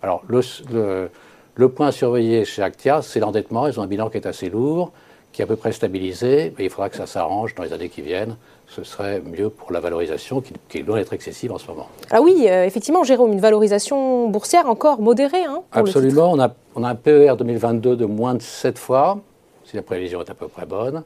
Alors 0.00 0.22
le, 0.26 0.40
le, 0.72 1.10
le 1.56 1.68
point 1.68 1.88
à 1.88 1.92
surveiller 1.92 2.46
chez 2.46 2.62
Actia, 2.62 3.02
c'est 3.02 3.20
l'endettement. 3.20 3.66
Ils 3.68 3.78
ont 3.78 3.82
un 3.82 3.88
bilan 3.88 4.08
qui 4.08 4.16
est 4.16 4.26
assez 4.26 4.48
lourd 4.48 4.90
qui 5.32 5.42
est 5.42 5.44
à 5.44 5.46
peu 5.46 5.56
près 5.56 5.72
stabilisé, 5.72 6.52
mais 6.58 6.64
il 6.64 6.70
faudra 6.70 6.88
que 6.88 6.96
ça 6.96 7.06
s'arrange 7.06 7.54
dans 7.54 7.62
les 7.62 7.72
années 7.72 7.88
qui 7.88 8.02
viennent. 8.02 8.36
Ce 8.68 8.84
serait 8.84 9.20
mieux 9.20 9.48
pour 9.48 9.72
la 9.72 9.80
valorisation 9.80 10.42
qui, 10.68 10.82
loin 10.82 10.96
d'être 10.96 11.12
excessive 11.12 11.52
en 11.52 11.58
ce 11.58 11.66
moment. 11.68 11.88
Ah 12.10 12.20
oui, 12.20 12.46
euh, 12.48 12.64
effectivement, 12.64 13.04
Jérôme, 13.04 13.32
une 13.32 13.40
valorisation 13.40 14.28
boursière 14.28 14.68
encore 14.68 15.00
modérée. 15.00 15.44
Hein, 15.44 15.62
Absolument, 15.72 16.32
on 16.32 16.40
a, 16.40 16.54
on 16.74 16.84
a 16.84 16.90
un 16.90 16.94
PER 16.94 17.34
2022 17.38 17.96
de 17.96 18.04
moins 18.04 18.34
de 18.34 18.42
7 18.42 18.78
fois, 18.78 19.18
si 19.64 19.76
la 19.76 19.82
prévision 19.82 20.20
est 20.20 20.30
à 20.30 20.34
peu 20.34 20.48
près 20.48 20.66
bonne. 20.66 21.02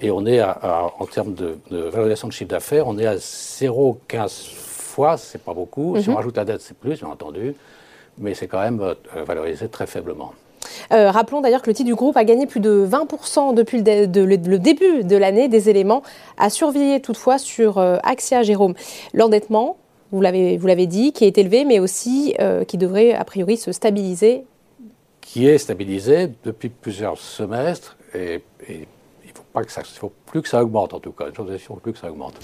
Et 0.00 0.10
on 0.10 0.24
est, 0.26 0.40
à, 0.40 0.90
en 0.98 1.06
termes 1.06 1.34
de, 1.34 1.56
valorisation 1.70 2.28
de 2.28 2.32
chiffre 2.32 2.50
d'affaires, 2.50 2.86
on 2.86 2.98
est 2.98 3.06
à 3.06 3.16
0,15 3.16 4.54
fois, 4.54 5.16
c'est 5.16 5.42
pas 5.42 5.54
beaucoup. 5.54 5.96
Si 6.00 6.08
on 6.08 6.12
mhm. 6.12 6.16
rajoute 6.16 6.36
la 6.36 6.44
dette, 6.44 6.60
c'est 6.60 6.76
plus, 6.76 7.00
bien 7.00 7.08
entendu. 7.08 7.54
Mais 8.18 8.34
c'est 8.34 8.46
quand 8.46 8.60
même 8.60 8.80
euh, 8.80 8.94
valorisé 9.24 9.68
très 9.68 9.86
faiblement. 9.86 10.34
Euh, 10.92 11.10
rappelons 11.10 11.40
d'ailleurs 11.40 11.62
que 11.62 11.70
le 11.70 11.74
titre 11.74 11.88
du 11.88 11.94
groupe 11.94 12.16
a 12.16 12.24
gagné 12.24 12.46
plus 12.46 12.60
de 12.60 12.86
20% 12.88 13.54
depuis 13.54 13.78
le, 13.78 14.58
début 14.58 15.04
de 15.04 15.16
l'année, 15.16 15.48
des 15.48 15.68
éléments 15.68 16.02
à 16.38 16.50
surveiller 16.50 17.00
toutefois 17.00 17.38
sur 17.38 17.78
euh, 17.78 17.98
Axia 18.02 18.42
Jérôme. 18.42 18.74
L'endettement, 19.14 19.76
vous 20.10 20.20
l'avez 20.20 20.86
dit, 20.86 21.12
qui 21.12 21.24
est 21.24 21.38
élevé, 21.38 21.64
mais 21.64 21.78
aussi 21.78 22.34
euh, 22.40 22.64
qui 22.64 22.78
devrait 22.78 23.14
a 23.14 23.24
priori 23.24 23.56
se 23.56 23.72
stabiliser. 23.72 24.44
Qui 25.20 25.48
est 25.48 25.58
stabilisé 25.58 26.28
depuis 26.44 26.68
plusieurs 26.68 27.18
semestres 27.18 27.96
et 28.14 28.42
pas 29.52 29.64
que 29.64 29.72
ça, 29.72 29.82
faut 29.84 30.12
plus 30.26 30.42
que 30.42 30.48
ça 30.48 30.62
augmente 30.62 30.94
en 30.94 31.00
tout 31.00 31.12
cas. 31.12 31.26
Plus 31.30 31.92
que 31.92 31.98
ça 31.98 32.10
augmente. 32.10 32.34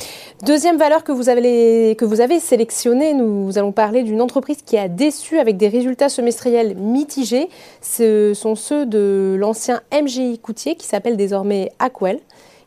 Deuxième 0.44 0.76
valeur 0.76 1.04
que 1.04 1.12
vous 1.12 1.28
avez, 1.28 1.96
que 1.96 2.04
vous 2.04 2.20
avez 2.20 2.38
sélectionnée, 2.38 3.14
nous 3.14 3.56
allons 3.58 3.72
parler 3.72 4.02
d'une 4.02 4.20
entreprise 4.20 4.62
qui 4.62 4.76
a 4.76 4.88
déçu 4.88 5.38
avec 5.38 5.56
des 5.56 5.68
résultats 5.68 6.08
semestriels 6.08 6.76
mitigés. 6.76 7.48
Ce 7.80 8.32
sont 8.34 8.54
ceux 8.54 8.86
de 8.86 9.36
l'ancien 9.38 9.80
MGI 9.92 10.38
Coutier 10.38 10.76
qui 10.76 10.86
s'appelle 10.86 11.16
désormais 11.16 11.72
Aquel. 11.78 12.20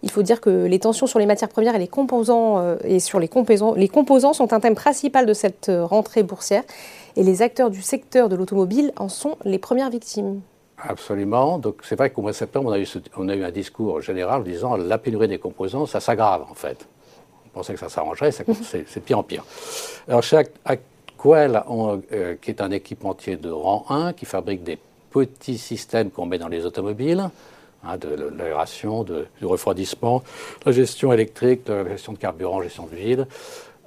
Il 0.04 0.10
faut 0.10 0.24
dire 0.24 0.42
que 0.42 0.66
les 0.66 0.80
tensions 0.80 1.06
sur 1.06 1.20
les 1.20 1.28
matières 1.28 1.50
premières 1.50 1.76
et 1.76 1.80
les 1.80 1.88
composants 1.88 2.60
euh, 2.60 2.78
et 2.84 3.00
sur 3.00 3.20
les 3.20 3.28
composants, 3.28 3.76
les 3.76 3.88
composants 3.88 4.34
sont 4.34 4.52
un 4.52 4.60
thème 4.60 4.74
principal 4.74 5.28
de 5.28 5.34
cette 5.34 5.70
euh, 5.70 5.86
rentrée 5.86 6.24
boursière 6.24 6.64
et 7.16 7.24
les 7.24 7.44
acteurs 7.44 7.70
du 7.70 7.82
secteur 7.82 8.28
de 8.28 8.36
l'automobile 8.36 8.94
en 8.98 9.10
sont 9.10 9.38
les 9.46 9.60
premières 9.60 9.92
victimes. 9.92 10.42
Absolument. 10.84 11.60
Donc 11.60 11.82
c'est 11.84 11.96
vrai 11.96 12.10
qu'au 12.10 12.22
mois 12.22 12.32
de 12.32 12.36
septembre, 12.36 12.70
on 12.70 12.74
a, 12.74 12.80
eu 12.80 12.88
on 13.18 13.30
a 13.30 13.36
eu 13.36 13.44
un 13.44 13.52
discours 13.52 14.02
général 14.02 14.44
disant 14.44 14.76
la 14.76 14.98
pénurie 14.98 15.28
des 15.28 15.38
composants, 15.38 15.86
ça 15.86 16.00
s'aggrave 16.00 16.46
en 16.50 16.56
fait. 16.56 16.88
On 17.46 17.50
pensait 17.50 17.74
que 17.74 17.80
ça 17.80 17.90
s'arrangerait, 17.90 18.32
c'est 18.64 19.00
pire 19.04 19.20
en 19.20 19.24
pire. 19.24 19.44
Alors 20.08 20.24
chez 20.24 20.42
Aquel, 20.66 21.62
euh, 21.68 22.36
qui 22.42 22.50
est 22.50 22.62
un 22.62 22.72
équipementier 22.72 23.36
de 23.36 23.52
rang 23.52 23.86
1, 23.90 24.14
qui 24.14 24.26
fabrique 24.26 24.64
des 24.64 24.80
petits 25.12 25.58
systèmes 25.58 26.10
qu'on 26.10 26.26
met 26.26 26.40
dans 26.40 26.48
les 26.48 26.66
automobiles, 26.66 27.30
hein, 27.84 27.98
de, 27.98 28.32
l'aération, 28.36 29.04
du 29.04 29.46
refroidissement, 29.46 30.24
la 30.66 30.72
gestion 30.72 31.14
électrique, 31.14 31.68
la 31.68 31.88
gestion 31.90 32.14
de 32.14 32.18
carburant, 32.18 32.62
gestion 32.62 32.88
de 32.88 32.96
vide, 32.96 33.28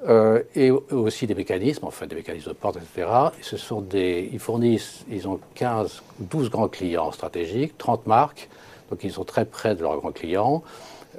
euh, 0.06 0.42
et 0.54 0.70
aussi 0.70 1.26
des 1.26 1.34
mécanismes, 1.34 1.86
enfin 1.86 2.06
des 2.06 2.16
mécanismes 2.16 2.50
de 2.50 2.54
porte, 2.54 2.76
etc. 2.76 3.08
ce 3.40 3.56
sont 3.56 3.80
des, 3.80 4.28
ils 4.32 4.38
fournissent, 4.38 5.04
ils 5.10 5.26
ont 5.26 5.40
15, 5.54 6.02
12 6.20 6.50
grands 6.50 6.68
clients 6.68 7.10
stratégiques, 7.10 7.78
30 7.78 8.06
marques, 8.06 8.50
donc 8.90 9.02
ils 9.02 9.12
sont 9.12 9.24
très 9.24 9.46
près 9.46 9.74
de 9.74 9.82
leurs 9.82 9.96
grands 9.96 10.12
clients. 10.12 10.62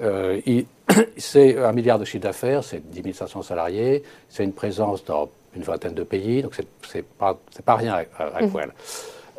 Euh, 0.01 0.39
c'est 1.17 1.57
un 1.57 1.71
milliard 1.71 1.97
de 1.97 2.05
chiffre 2.05 2.23
d'affaires, 2.23 2.63
c'est 2.63 2.87
10 2.87 3.13
500 3.13 3.41
salariés, 3.41 4.03
c'est 4.29 4.43
une 4.43 4.53
présence 4.53 5.03
dans 5.03 5.29
une 5.55 5.63
vingtaine 5.63 5.95
de 5.95 6.03
pays, 6.03 6.43
donc 6.43 6.53
c'est 6.87 7.05
pas, 7.05 7.39
pas 7.65 7.75
rien 7.75 8.03
à, 8.19 8.23
à 8.23 8.41
mmh. 8.43 8.51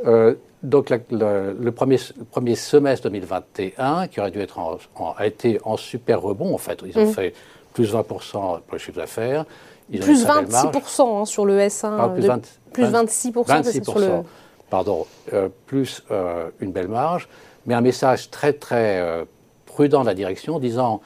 euh, 0.07 0.35
donc 0.63 0.91
le, 0.91 1.71
premier, 1.71 1.99
premier, 2.33 2.57
semestre 2.57 3.05
2021, 3.05 4.09
qui 4.09 4.19
aurait 4.19 4.31
dû 4.33 4.41
être 4.41 4.59
en, 4.59 4.79
a 5.17 5.27
été 5.27 5.61
en 5.63 5.77
super 5.77 6.21
rebond 6.21 6.53
en 6.53 6.59
fait, 6.59 6.83
ils 6.85 6.99
ont 6.99 7.07
mmh. 7.07 7.13
fait 7.13 7.35
plus 7.77 7.93
20% 7.93 8.05
pour 8.33 8.63
le 8.73 8.79
chiffre 8.79 8.97
d'affaires. 8.97 9.45
Plus 9.91 10.25
26% 10.25 11.21
hein, 11.21 11.25
sur 11.27 11.45
le 11.45 11.59
S1. 11.59 11.97
Ah, 11.99 12.09
plus, 12.09 12.85
26%, 12.85 13.85
sur 13.85 13.99
le... 13.99 14.23
Pardon, 14.71 15.07
euh, 15.35 15.51
plus 15.67 16.03
euh, 16.11 16.49
une 16.61 16.73
belle 16.73 16.89
marge, 16.89 17.29
mais 17.67 17.75
un 17.75 17.83
message 17.83 18.31
très 18.31 18.55
très 18.55 18.99
euh, 18.99 19.27
prudent 19.67 20.01
de 20.01 20.07
la 20.07 20.15
direction 20.15 20.59
disant 20.59 21.03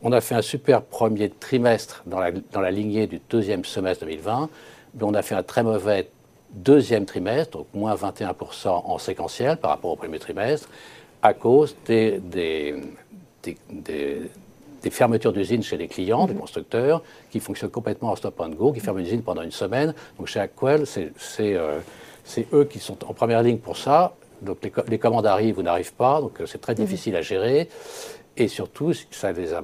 on 0.00 0.12
a 0.12 0.22
fait 0.22 0.34
un 0.34 0.42
super 0.42 0.80
premier 0.82 1.28
trimestre 1.28 2.02
dans 2.06 2.18
la, 2.18 2.30
dans 2.32 2.60
la 2.60 2.70
lignée 2.70 3.06
du 3.06 3.20
deuxième 3.28 3.64
semestre 3.64 4.04
2020, 4.04 4.48
mais 4.94 5.04
on 5.04 5.14
a 5.14 5.20
fait 5.20 5.34
un 5.34 5.42
très 5.42 5.62
mauvais 5.62 6.10
deuxième 6.52 7.04
trimestre, 7.04 7.58
donc 7.58 7.66
moins 7.74 7.94
21% 7.94 8.68
en 8.68 8.98
séquentiel 8.98 9.58
par 9.58 9.72
rapport 9.72 9.90
au 9.90 9.96
premier 9.96 10.18
trimestre, 10.18 10.68
à 11.22 11.34
cause 11.34 11.76
des, 11.86 12.18
des, 12.18 12.76
des 13.42 13.56
des 13.70 14.30
fermetures 14.90 15.32
d'usines 15.32 15.62
chez 15.62 15.76
les 15.76 15.88
clients, 15.88 16.26
des 16.26 16.34
mhm. 16.34 16.40
constructeurs, 16.40 17.02
qui 17.30 17.40
fonctionnent 17.40 17.70
complètement 17.70 18.10
en 18.10 18.16
stop 18.16 18.40
and 18.40 18.50
go, 18.50 18.72
qui 18.72 18.80
ferment 18.80 19.00
une 19.00 19.06
usine 19.06 19.22
pendant 19.22 19.42
une 19.42 19.50
semaine. 19.50 19.94
Donc 20.18 20.26
chez 20.26 20.40
Aquel, 20.40 20.86
c'est 20.86 21.12
euh, 21.40 21.80
eux 22.52 22.64
qui 22.64 22.78
sont 22.78 23.04
en 23.04 23.14
première 23.14 23.42
ligne 23.42 23.58
pour 23.58 23.76
ça. 23.76 24.14
donc 24.42 24.58
les, 24.88 24.98
commandes 24.98 25.26
arrivent 25.26 25.58
ou 25.58 25.62
n'arrivent 25.62 25.94
pas, 25.94 26.20
donc 26.20 26.40
c'est 26.46 26.60
très 26.60 26.74
mhm. 26.74 26.84
difficile 26.84 27.16
à 27.16 27.22
gérer. 27.22 27.68
Et 28.36 28.48
surtout, 28.48 28.92
ça 29.10 29.32
les 29.32 29.54
a 29.54 29.62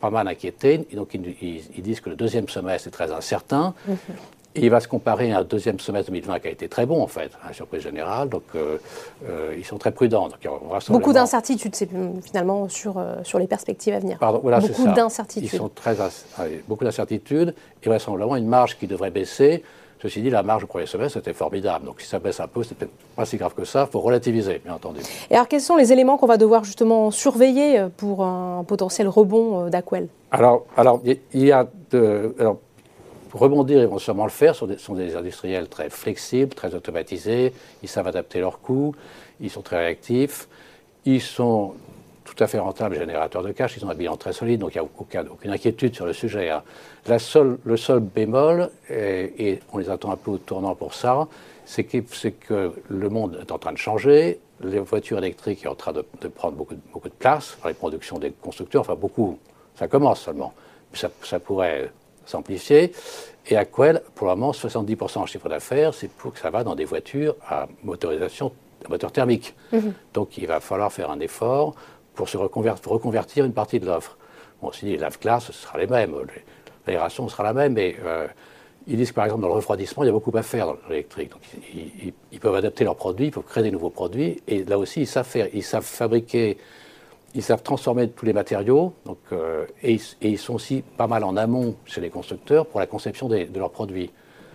pas 0.00 0.10
mal 0.10 0.28
inquiétés. 0.28 0.86
Et 0.90 0.96
donc 0.96 1.14
ils, 1.14 1.82
disent 1.82 2.00
que 2.00 2.10
le 2.10 2.16
deuxième 2.16 2.48
semestre 2.48 2.88
est 2.88 2.92
très 2.92 3.12
incertain. 3.12 3.74
Mhm. 3.86 3.96
Et 4.54 4.64
il 4.64 4.70
va 4.70 4.80
se 4.80 4.88
comparer 4.88 5.32
à 5.32 5.38
un 5.38 5.44
deuxième 5.44 5.80
semestre 5.80 6.10
2020 6.10 6.40
qui 6.40 6.48
a 6.48 6.50
été 6.50 6.68
très 6.68 6.84
bon, 6.84 7.02
en 7.02 7.06
fait, 7.06 7.30
à 7.42 7.48
la 7.48 7.54
surprise 7.54 7.82
générale. 7.82 8.28
Donc, 8.28 8.42
euh, 8.54 8.76
euh, 9.26 9.54
ils 9.56 9.64
sont 9.64 9.78
très 9.78 9.92
prudents. 9.92 10.28
Donc, 10.28 10.46
Beaucoup 10.90 11.14
d'incertitudes, 11.14 11.74
finalement, 12.22 12.68
sur, 12.68 12.98
euh, 12.98 13.16
sur 13.22 13.38
les 13.38 13.46
perspectives 13.46 13.94
à 13.94 13.98
venir. 13.98 14.18
Pardon, 14.18 14.40
voilà, 14.42 14.60
beaucoup 14.60 14.88
d'incertitudes. 14.88 15.50
Ils 15.50 15.56
sont 15.56 15.70
très, 15.70 15.96
beaucoup 16.68 16.84
d'incertitudes 16.84 17.54
et 17.82 17.88
vraisemblablement 17.88 18.36
une 18.36 18.46
marge 18.46 18.78
qui 18.78 18.86
devrait 18.86 19.10
baisser. 19.10 19.62
Ceci 20.02 20.20
dit, 20.20 20.30
la 20.30 20.42
marge 20.42 20.64
au 20.64 20.66
premier 20.66 20.84
semestre, 20.84 21.18
c'était 21.18 21.32
formidable. 21.32 21.86
Donc, 21.86 22.00
si 22.00 22.08
ça 22.08 22.18
baisse 22.18 22.40
un 22.40 22.48
peu, 22.48 22.62
c'est 22.62 22.74
peut-être 22.74 22.92
pas 23.16 23.24
si 23.24 23.38
grave 23.38 23.54
que 23.54 23.64
ça. 23.64 23.86
Il 23.88 23.92
faut 23.92 24.00
relativiser, 24.00 24.60
bien 24.62 24.74
entendu. 24.74 25.00
Et 25.30 25.34
alors, 25.34 25.48
quels 25.48 25.60
sont 25.60 25.76
les 25.76 25.92
éléments 25.92 26.18
qu'on 26.18 26.26
va 26.26 26.36
devoir 26.36 26.64
justement 26.64 27.10
surveiller 27.10 27.86
pour 27.96 28.24
un 28.24 28.64
potentiel 28.64 29.08
rebond 29.08 29.68
d'Aquel? 29.68 30.08
Alors, 30.30 30.66
alors, 30.76 31.00
il 31.04 31.18
y 31.34 31.52
a 31.52 31.68
de, 31.92 32.34
alors, 32.38 32.58
rebondir, 33.38 33.80
ils 33.80 33.86
vont 33.86 33.98
sûrement 33.98 34.24
le 34.24 34.30
faire. 34.30 34.54
Ce 34.54 34.76
sont 34.76 34.94
des, 34.94 35.16
industriels 35.16 35.68
très 35.68 35.90
flexibles, 35.90 36.54
très 36.54 36.74
automatisés. 36.74 37.52
Ils 37.82 37.88
savent 37.88 38.06
adapter 38.06 38.40
leurs 38.40 38.60
coûts. 38.60 38.94
Ils 39.40 39.50
sont 39.50 39.62
très 39.62 39.78
réactifs. 39.78 40.48
Ils 41.04 41.20
sont 41.20 41.74
tout 42.24 42.42
à 42.42 42.46
fait 42.46 42.58
rentables 42.58 42.96
générateurs 42.96 43.42
de 43.42 43.52
cash. 43.52 43.76
Ils 43.76 43.84
ont 43.84 43.90
un 43.90 43.94
bilan 43.94 44.16
très 44.16 44.32
solide, 44.32 44.60
donc 44.60 44.74
il 44.74 44.80
n'y 44.80 44.86
a 44.86 44.88
aucun, 44.98 45.24
aucune 45.26 45.50
inquiétude 45.50 45.94
sur 45.94 46.06
le 46.06 46.12
sujet. 46.12 46.50
Hein. 46.50 46.62
Le 47.06 47.76
seul 47.76 48.00
bémol, 48.00 48.70
et, 48.88 49.60
on 49.72 49.78
les 49.78 49.90
attend 49.90 50.12
un 50.12 50.16
peu 50.16 50.32
au 50.32 50.38
tournant 50.38 50.74
pour 50.74 50.94
ça, 50.94 51.26
c'est 51.64 51.84
que, 51.84 52.72
le 52.88 53.08
monde 53.08 53.38
est 53.40 53.52
en 53.52 53.58
train 53.58 53.72
de 53.72 53.78
changer. 53.78 54.40
Les 54.62 54.78
voitures 54.78 55.18
électriques 55.18 55.60
sont 55.60 55.68
en 55.68 55.74
train 55.74 55.92
de, 55.92 56.02
prendre 56.28 56.56
beaucoup, 56.56 56.74
de 56.74 57.14
place 57.18 57.56
dans 57.62 57.68
les 57.68 57.74
productions 57.74 58.18
des 58.18 58.30
constructeurs. 58.30 58.82
Enfin, 58.82 58.94
beaucoup, 58.94 59.38
ça 59.74 59.88
commence 59.88 60.20
seulement. 60.20 60.52
Ça 60.94 61.40
pourrait 61.40 61.90
s'amplifier. 62.26 62.92
Et 63.48 63.56
à 63.56 63.64
Quell, 63.64 64.02
pour 64.14 64.28
le 64.28 64.34
moment, 64.34 64.52
70% 64.52 65.18
en 65.18 65.26
chiffre 65.26 65.48
d'affaires, 65.48 65.94
c'est 65.94 66.10
pour 66.10 66.32
que 66.32 66.38
ça 66.38 66.50
va 66.50 66.62
dans 66.64 66.74
des 66.74 66.84
voitures 66.84 67.34
à 67.48 67.66
motorisation, 67.82 68.52
à 68.84 68.88
moteur 68.88 69.10
thermique. 69.10 69.54
Mhm. 69.72 69.92
Donc 70.14 70.38
il 70.38 70.46
va 70.46 70.60
falloir 70.60 70.92
faire 70.92 71.10
un 71.10 71.20
effort 71.20 71.74
pour 72.14 72.28
se 72.28 72.36
reconvertir, 72.36 73.44
une 73.44 73.52
partie 73.52 73.80
de 73.80 73.86
l'offre. 73.86 74.16
Bon, 74.60 74.70
si 74.70 74.86
les 74.86 74.96
lave-glaces, 74.96 75.46
ce 75.46 75.52
sera 75.52 75.78
les 75.78 75.86
mêmes, 75.86 76.14
l'aération 76.86 77.28
sera 77.28 77.42
la 77.42 77.52
même, 77.52 77.72
mais 77.72 77.96
euh, 78.04 78.28
ils 78.86 78.96
disent 78.96 79.10
que 79.10 79.16
par 79.16 79.24
exemple 79.24 79.42
dans 79.42 79.48
le 79.48 79.54
refroidissement, 79.54 80.04
il 80.04 80.06
y 80.06 80.10
a 80.10 80.12
beaucoup 80.12 80.36
à 80.36 80.42
faire 80.42 80.66
dans 80.66 80.76
l'électrique. 80.88 81.30
Donc 81.30 81.40
ils, 81.74 82.12
ils, 82.30 82.40
peuvent 82.40 82.54
adapter 82.54 82.84
leurs 82.84 82.96
produits, 82.96 83.26
ils 83.26 83.30
peuvent 83.32 83.42
créer 83.44 83.64
des 83.64 83.70
nouveaux 83.72 83.90
produits, 83.90 84.40
et 84.46 84.62
là 84.64 84.78
aussi 84.78 85.00
ils 85.00 85.06
savent 85.06 85.26
faire, 85.26 85.48
ils 85.52 85.64
savent 85.64 85.84
fabriquer 85.84 86.58
ils 87.34 87.42
savent 87.42 87.62
transformer 87.62 88.08
tous 88.08 88.26
les 88.26 88.32
matériaux, 88.32 88.92
donc, 89.06 89.18
euh, 89.32 89.64
et, 89.82 89.98
ils 90.20 90.38
sont 90.38 90.54
aussi 90.54 90.82
pas 90.96 91.06
mal 91.06 91.24
en 91.24 91.36
amont 91.36 91.74
chez 91.84 92.00
les 92.00 92.10
constructeurs 92.10 92.66
pour 92.66 92.80
la 92.80 92.86
conception 92.86 93.28
de 93.28 93.58
leurs 93.58 93.70
produits. 93.70 94.10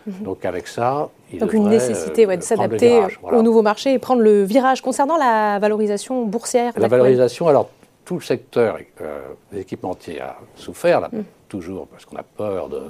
Mhm. 0.06 0.24
Donc 0.24 0.46
avec 0.46 0.68
ça, 0.68 1.10
ils 1.34 1.40
donc 1.40 1.54
une 1.54 1.68
nécécité 1.68 2.26
de 2.26 2.42
s'adapter 2.42 3.02
au 3.24 3.42
nouveau 3.42 3.62
marché 3.62 3.94
et 3.94 4.00
prendre 4.00 4.22
le 4.22 4.44
virage. 4.44 4.82
Concernant 4.82 5.18
la 5.18 5.60
valorisation 5.60 6.26
boursière, 6.26 6.74
la 6.78 6.88
valorisation, 6.88 7.48
alors 7.48 7.70
tout 8.06 8.16
le 8.16 8.22
secteur 8.22 8.78
euh, 9.02 9.20
des 9.52 9.60
équipementiers 9.60 10.22
a 10.22 10.38
souffert 10.56 11.02
là, 11.02 11.10
mhm. 11.12 11.26
toujours 11.50 11.88
parce 11.88 12.06
qu'on 12.06 12.16
a 12.16 12.24
peur 12.24 12.70
de 12.70 12.84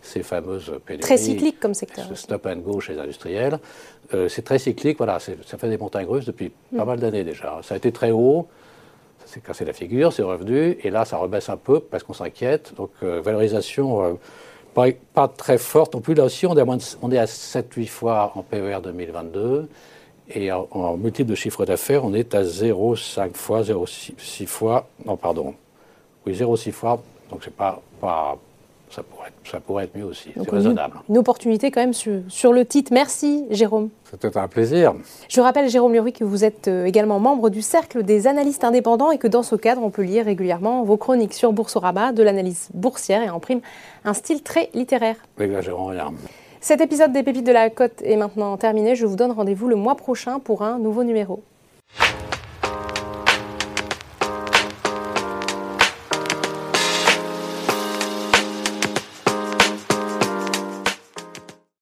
ces 0.00 0.22
fameuses 0.22 0.72
pénuries. 0.86 1.02
Très 1.02 1.16
cyclique 1.18 1.60
comme 1.60 1.74
secteur. 1.74 2.06
Ce 2.08 2.14
stop 2.14 2.46
and 2.46 2.56
go 2.56 2.80
chez 2.80 2.94
les 2.94 3.00
industriels. 3.00 3.58
Euh, 4.12 4.28
c'est 4.28 4.42
très 4.42 4.58
cyclique, 4.58 4.98
voilà, 4.98 5.18
ça 5.18 5.58
fait 5.58 5.68
des 5.68 5.78
montagnes 5.78 6.06
russes 6.06 6.26
depuis 6.26 6.50
pas 6.74 6.82
mhm. 6.82 6.86
mal 6.86 7.00
d'années 7.00 7.24
déjà. 7.24 7.60
Ça 7.62 7.74
a 7.74 7.76
été 7.76 7.92
très 7.92 8.10
haut, 8.10 8.46
c'est 9.26 9.42
cassé 9.42 9.64
la 9.64 9.72
figure, 9.72 10.12
c'est 10.12 10.22
revenu, 10.22 10.78
et 10.82 10.90
là 10.90 11.04
ça 11.04 11.16
rebaisse 11.16 11.48
un 11.48 11.56
peu 11.56 11.80
parce 11.80 12.02
qu'on 12.02 12.12
s'inquiète. 12.12 12.74
Donc 12.76 12.90
euh, 13.02 13.20
valorisation 13.20 14.04
euh, 14.04 14.12
pas, 14.74 15.28
très 15.28 15.58
forte 15.58 15.94
non 15.94 16.00
plus. 16.00 16.14
Là 16.14 16.24
aussi, 16.24 16.46
on 16.46 16.56
est 16.56 16.60
à, 16.60 16.76
on 17.02 17.12
est 17.12 17.18
à 17.18 17.26
7-8 17.26 17.86
fois 17.86 18.32
en 18.34 18.42
PER 18.42 18.78
2022, 18.82 19.68
et 20.30 20.50
en, 20.50 20.96
multiple 20.96 21.30
de 21.30 21.34
chiffre 21.34 21.64
d'affaires, 21.66 22.04
on 22.04 22.14
est 22.14 22.34
à 22.34 22.42
0,5 22.42 23.34
fois, 23.34 23.62
0,6 23.62 24.46
fois, 24.46 24.88
non 25.04 25.16
pardon, 25.16 25.54
oui 26.26 26.32
0,6 26.32 26.72
fois, 26.72 27.02
donc 27.30 27.42
c'est 27.44 27.54
pas, 27.54 27.80
pas 28.00 28.38
ça 28.94 29.02
pourrait, 29.02 29.28
être, 29.28 29.50
ça 29.50 29.60
pourrait 29.60 29.84
être 29.84 29.96
mieux 29.96 30.04
aussi. 30.04 30.30
C'est 30.36 30.48
raisonnable. 30.48 31.00
Une, 31.08 31.18
opportunité 31.18 31.70
quand 31.70 31.80
même 31.80 31.92
sur, 31.92 32.52
le 32.52 32.64
titre. 32.64 32.92
Merci 32.92 33.44
Jérôme. 33.50 33.90
C'était 34.10 34.36
un 34.36 34.46
plaisir. 34.46 34.94
Je 35.28 35.40
rappelle 35.40 35.68
Jérôme 35.68 35.92
Lurie 35.92 36.12
que 36.12 36.22
vous 36.22 36.44
êtes 36.44 36.68
euh, 36.68 36.84
également 36.84 37.18
membre 37.18 37.50
du 37.50 37.62
Cercle 37.62 38.04
des 38.04 38.26
analystes 38.26 38.62
indépendants 38.62 39.10
et 39.10 39.18
que 39.18 39.26
dans 39.26 39.42
ce 39.42 39.56
cadre, 39.56 39.82
on 39.82 39.90
peut 39.90 40.02
lire 40.02 40.26
régulièrement 40.26 40.84
vos 40.84 40.96
chroniques 40.96 41.34
sur 41.34 41.52
Boursorama, 41.52 42.12
de 42.12 42.22
l'analyse 42.22 42.68
boursière 42.72 43.22
et 43.22 43.30
en 43.30 43.40
prime 43.40 43.60
un 44.04 44.14
style 44.14 44.42
très 44.42 44.70
littéraire. 44.74 45.16
N'exagérons 45.38 45.86
rien. 45.86 46.12
Cet 46.60 46.80
épisode 46.80 47.12
des 47.12 47.22
Pépites 47.22 47.46
de 47.46 47.52
la 47.52 47.70
Côte 47.70 48.00
est 48.02 48.16
maintenant 48.16 48.56
terminé. 48.56 48.94
Je 48.94 49.06
vous 49.06 49.16
donne 49.16 49.32
rendez-vous 49.32 49.68
le 49.68 49.76
mois 49.76 49.96
prochain 49.96 50.38
pour 50.38 50.62
un 50.62 50.78
nouveau 50.78 51.04
numéro. 51.04 51.42